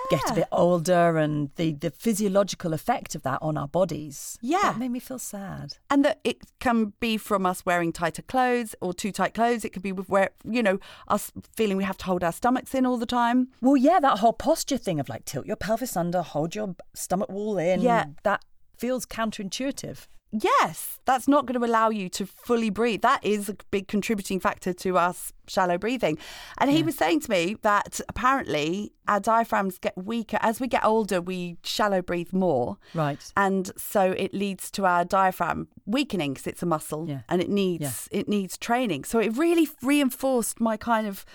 [0.09, 4.38] get a bit older and the, the physiological effect of that on our bodies.
[4.41, 4.61] Yeah.
[4.61, 5.76] That made me feel sad.
[5.89, 9.65] and that it can be from us wearing tighter clothes or too tight clothes.
[9.65, 12.74] It could be with where you know us feeling we have to hold our stomachs
[12.74, 13.49] in all the time.
[13.61, 17.30] Well, yeah, that whole posture thing of like tilt your pelvis under, hold your stomach
[17.30, 17.82] wall in.
[17.82, 18.05] Yeah.
[18.24, 18.45] That
[18.78, 20.07] feels counterintuitive.
[20.36, 23.01] Yes, that's not going to allow you to fully breathe.
[23.03, 26.17] That is a big contributing factor to us shallow breathing.
[26.57, 30.84] And he was saying to me that apparently our diaphragms get weaker as we get
[30.84, 31.21] older.
[31.21, 33.21] We shallow breathe more, Right.
[33.38, 37.21] and so it leads to our diaphragm weakening because it's a muscle Yeah.
[37.29, 39.03] and it needs it needs training.
[39.03, 41.25] So it really reinforced my kind of.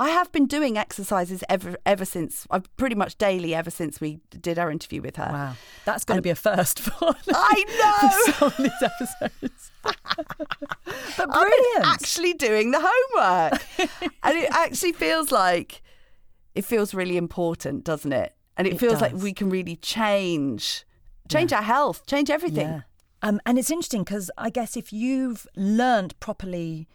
[0.00, 4.20] I have been doing exercises ever ever since I've pretty much daily ever since we
[4.40, 5.28] did our interview with her.
[5.32, 5.54] Wow.
[5.84, 8.32] That's going to be a first for I know.
[8.32, 9.70] some of these episodes.
[11.16, 11.84] but brilliant.
[11.84, 13.62] actually doing the homework.
[14.22, 15.82] and it actually feels like
[16.54, 18.34] it feels really important, doesn't it?
[18.56, 20.84] And it, It feels like we can really change
[21.28, 22.68] change our health, change everything.
[22.68, 22.80] Yeah.
[23.22, 26.88] Um, and it's interesting because I guess if you've learned properly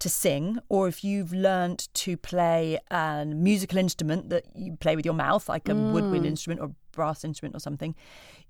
[0.00, 5.04] to sing, or if you've learned to play a musical instrument that you play with
[5.04, 5.92] your mouth, like a Mm.
[5.92, 7.94] woodwind instrument or brass instrument or something,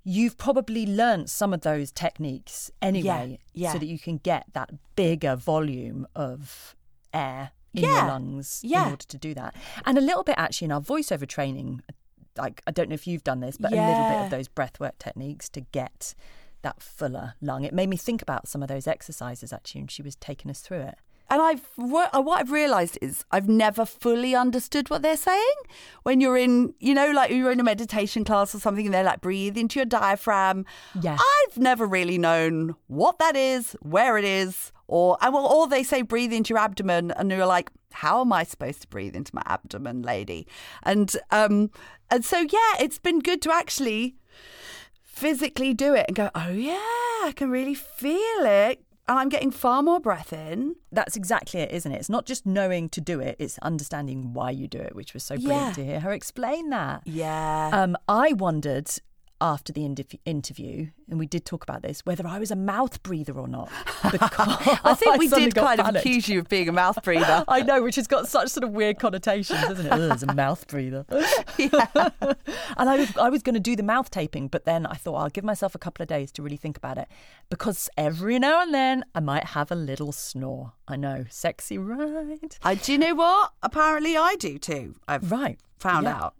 [0.03, 3.73] you've probably learnt some of those techniques anyway, yeah.
[3.73, 6.75] so that you can get that bigger volume of
[7.13, 8.85] air in Yeah, your lungs yeah.
[8.87, 9.55] in order to do that.
[9.85, 11.83] And a little bit actually in our voiceover training,
[12.39, 14.99] like I don't know if you've done this, but a little bit of those breathwork
[14.99, 16.15] techniques to get
[16.63, 17.65] that fuller lung.
[17.65, 20.61] It made me think about some of those exercises actually, and she was taking us
[20.61, 20.99] through it.
[21.31, 25.55] And I've what what I've realised is I've never fully understood what they're saying.
[26.03, 29.05] When you're in, you know, like you're in a meditation class or something, and they're
[29.05, 30.67] like breathe into your diaphragm.
[31.01, 31.19] Yeah.
[31.21, 35.85] I've never really known what that is, where it is, or and well, or they
[35.85, 39.35] say breathe into your abdomen, and you're like, how am I supposed to breathe into
[39.35, 40.49] my abdomen, lady?
[40.83, 41.71] And um,
[42.11, 44.17] and so yeah, it's been good to actually
[45.05, 48.83] physically do it and go, oh yeah, I can really feel it.
[49.11, 50.77] And I'm getting far more breath in.
[50.93, 51.97] That's exactly it, isn't it?
[51.97, 55.25] It's not just knowing to do it, it's understanding why you do it, which was
[55.25, 55.73] so brilliant Yeah.
[55.73, 57.03] to hear her explain that.
[57.07, 57.71] Yeah.
[57.73, 58.89] Um, I wondered
[59.41, 63.03] after the interv- interview, and we did talk about this, whether I was a mouth
[63.03, 63.71] breather or not.
[64.11, 67.45] Because I think we suddenly did kind of accuse you of being a mouth breather.
[67.49, 69.93] I know, which has got such sort of weird connotations, doesn't it?
[69.93, 71.05] Ugh, it's a mouth breather.
[71.59, 75.15] and I was, I was going to do the mouth taping, but then I thought
[75.17, 77.09] I'll give myself a couple of days to really think about it
[77.51, 80.73] because every now and then I might have a little snore.
[80.89, 82.59] I know, sexy, right?
[82.63, 83.53] I, do you know what?
[83.63, 84.97] Apparently, I do too.
[85.07, 85.59] I've Right.
[85.79, 86.17] found Yeah.
[86.17, 86.35] out,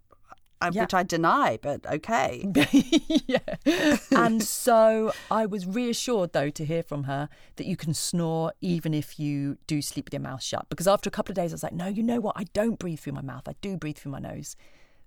[0.69, 0.81] Yeah.
[0.81, 2.45] which I deny, but okay.
[3.27, 3.97] yeah.
[4.11, 8.93] And so I was reassured, though, to hear from her that you can snore even
[8.93, 10.67] if you do sleep with your mouth shut.
[10.69, 12.35] Because after a couple of days, I was like, no, you know what?
[12.37, 13.47] I don't breathe through my mouth.
[13.47, 14.55] I do breathe through my nose.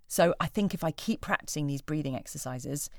[0.08, 2.90] So I think if I keep practicing these breathing exercises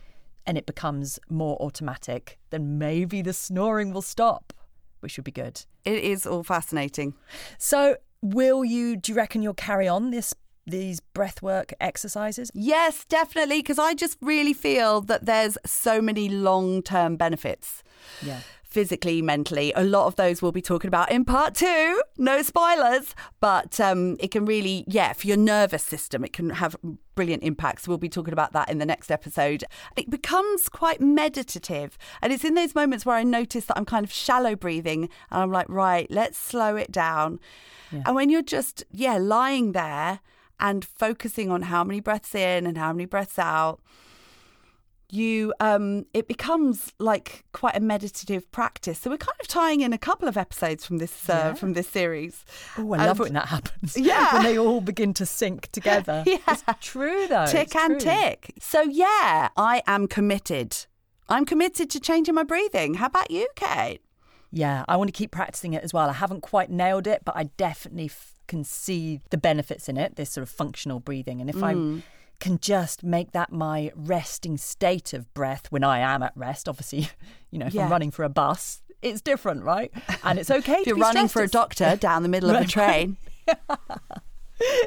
[0.45, 4.53] and it becomes more automatic, then maybe the snoring will stop,
[4.99, 5.66] which would be good.
[5.84, 7.14] It is all fascinating.
[7.58, 10.34] So, will you, do you reckon you'll carry on this?
[10.68, 12.49] These breathwork exercises?
[12.53, 17.84] Yes, definitely, because I just really feel that there's so many long term benefits.
[18.22, 18.39] Yeah.
[18.63, 22.01] Physically, mentally, a lot of those we'll be talking about in part two.
[22.18, 26.76] No spoilers, but um, it can really, yeah, for your nervous system, it can have
[27.13, 27.88] brilliant impacts.
[27.88, 29.63] We'll be talking about that in the next episode.
[29.95, 34.03] It becomes quite meditative, and it's in those moments where I notice that I'm kind
[34.03, 37.39] of shallow breathing, and I'm like, right, let's slow it down.
[38.05, 40.20] And when you're just, yeah, lying there
[40.60, 43.82] and focusing on how many breaths in and how many breaths out,
[45.12, 49.93] you um it becomes like quite a meditative practice so we're kind of tying in
[49.93, 51.53] a couple of episodes from this uh, Yeah.
[51.53, 52.43] from this series
[52.76, 53.95] Oh, I love it when that happens.
[54.12, 54.34] Yeah.
[54.34, 56.24] when they all begin to sync together.
[56.28, 56.38] Yeah.
[56.47, 57.45] It's true though.
[57.45, 58.12] tick It's and true.
[58.12, 60.76] tick so yeah i am committed
[61.30, 64.01] i'm committed to changing my breathing how about you kate
[64.51, 66.10] Yeah, I want to keep practicing it as well.
[66.10, 70.16] I haven't quite nailed it, but I definitely f- can see the benefits in it.
[70.16, 72.04] This sort of functional breathing, and if I mm.
[72.39, 77.10] can just make that my resting state of breath when I am at rest, obviously,
[77.52, 77.86] you know, if Yeah.
[77.86, 79.91] I'm running for a bus, it's different, right?
[80.24, 80.78] And it's okay.
[80.82, 83.18] if you're running for a doctor down the middle of a train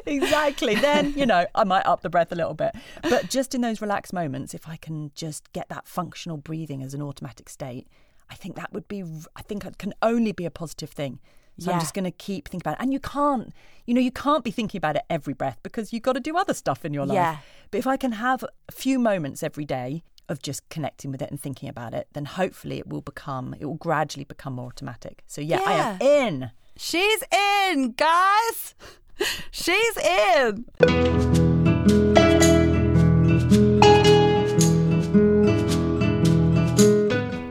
[0.05, 0.75] exactly.
[0.75, 2.75] Then, you know, I might up the breath a little bit.
[3.03, 6.93] But just in those relaxed moments, if I can just get that functional breathing as
[6.93, 7.87] an automatic state,
[8.29, 9.03] I think that would be,
[9.35, 11.19] I think it can only be a positive thing.
[11.59, 12.83] So I'm just going to keep thinking about it.
[12.83, 13.53] And you can't,
[13.85, 16.37] you know, you can't be thinking about it every breath because you've got to do
[16.37, 17.15] other stuff in your life.
[17.15, 17.37] Yeah.
[17.71, 21.31] But if I can have a few moments every day of just connecting with it
[21.31, 25.23] and thinking about it, then hopefully it will become, it will gradually become more automatic.
[25.27, 26.51] So, yeah, I am in.
[26.77, 27.23] She's
[27.71, 28.75] in, guys.
[29.51, 30.65] She's in.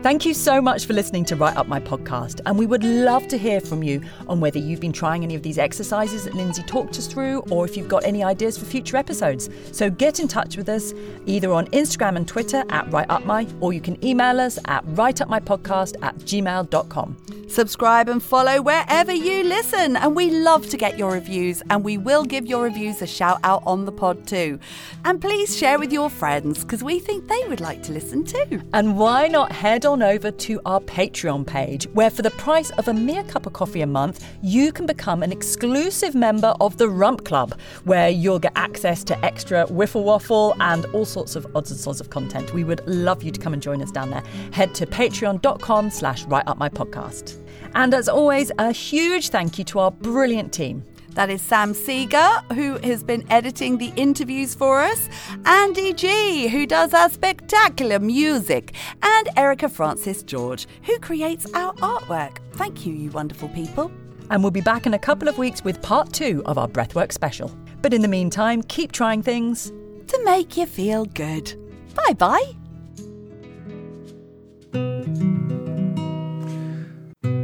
[0.09, 2.41] Thank you so much for listening to Right Up My podcast.
[2.47, 5.43] And we would love to hear from you on whether you've been trying any of
[5.43, 8.97] these exercises that Lyndsey talked us through or if you've got any ideas for future
[8.97, 9.51] episodes.
[9.71, 10.95] So get in touch with us
[11.27, 14.83] either on Instagram and Twitter at Right Up My, or you can email us at
[14.87, 17.17] rightupmypodcast at gmail.com.
[17.49, 19.97] Subscribe and follow wherever you listen.
[19.97, 23.39] And we love to get your reviews, and we will give your reviews a shout
[23.43, 24.59] out on the pod too.
[25.03, 28.61] And please share with your friends because we think they would like to listen too.
[28.73, 32.87] And why not head on over to our Patreon page, where for the price of
[32.87, 36.89] a mere cup of coffee a month, you can become an exclusive member of the
[36.89, 41.71] Rump Club, where you'll get access to extra wiffle waffle and all sorts of odds
[41.71, 42.53] and sods of content.
[42.53, 44.23] We would love you to come and join us down there.
[44.51, 47.37] Head to patreon.com slash right up my podcast.
[47.75, 50.83] And as always, a huge thank you to our brilliant team.
[51.15, 55.09] That is Sam Seager, who has been editing the interviews for us,
[55.45, 62.37] Andy G, who does our spectacular music, and Erica Frances George, who creates our artwork.
[62.53, 63.91] Thank you, you wonderful people.
[64.29, 67.11] And we'll be back in a couple of weeks with part two of our Breathwork
[67.11, 67.51] special.
[67.81, 69.71] But in the meantime, keep trying things
[70.07, 71.53] to make you feel good.
[71.95, 72.53] Bye bye.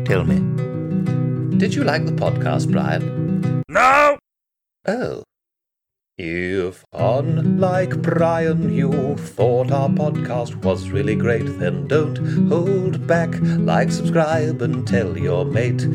[0.05, 3.24] Tell me, did you like the podcast, Brian?
[3.76, 4.17] No!
[4.88, 5.23] Oh.
[6.17, 12.15] If, unlike Brian, you thought our podcast was really great, then don't
[12.47, 13.36] hold back.
[13.41, 15.86] Like, subscribe, and tell your mate.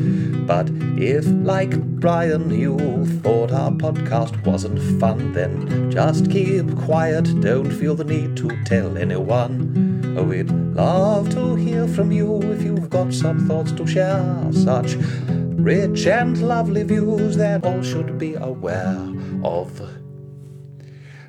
[0.45, 2.77] But if, like Brian, you
[3.23, 7.41] thought our podcast wasn't fun, then just keep quiet.
[7.41, 9.90] Don't feel the need to tell anyone.
[10.15, 14.47] We'd love to hear from you if you've got some thoughts to share.
[14.51, 14.95] Such
[15.27, 19.07] rich and lovely views that all should be aware
[19.43, 19.81] of.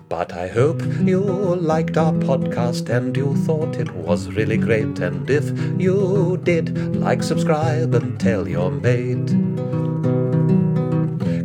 [0.08, 4.98] But I hope you liked our podcast and you thought it was really great.
[4.98, 5.48] And if
[5.80, 9.30] you did, like, subscribe, and tell your mate.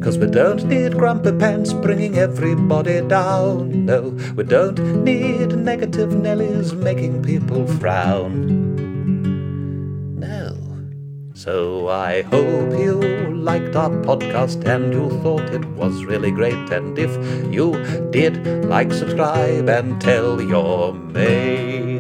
[0.08, 3.86] Cause we don't need grumpy pants bringing everybody down.
[3.86, 8.48] No, we don't need negative Nellies making people frown.
[10.18, 10.56] No.
[11.34, 13.02] So I hope you
[13.36, 16.72] liked our podcast and you thought it was really great.
[16.72, 17.12] And if
[17.52, 17.74] you
[18.10, 21.97] did, like, subscribe, and tell your mate.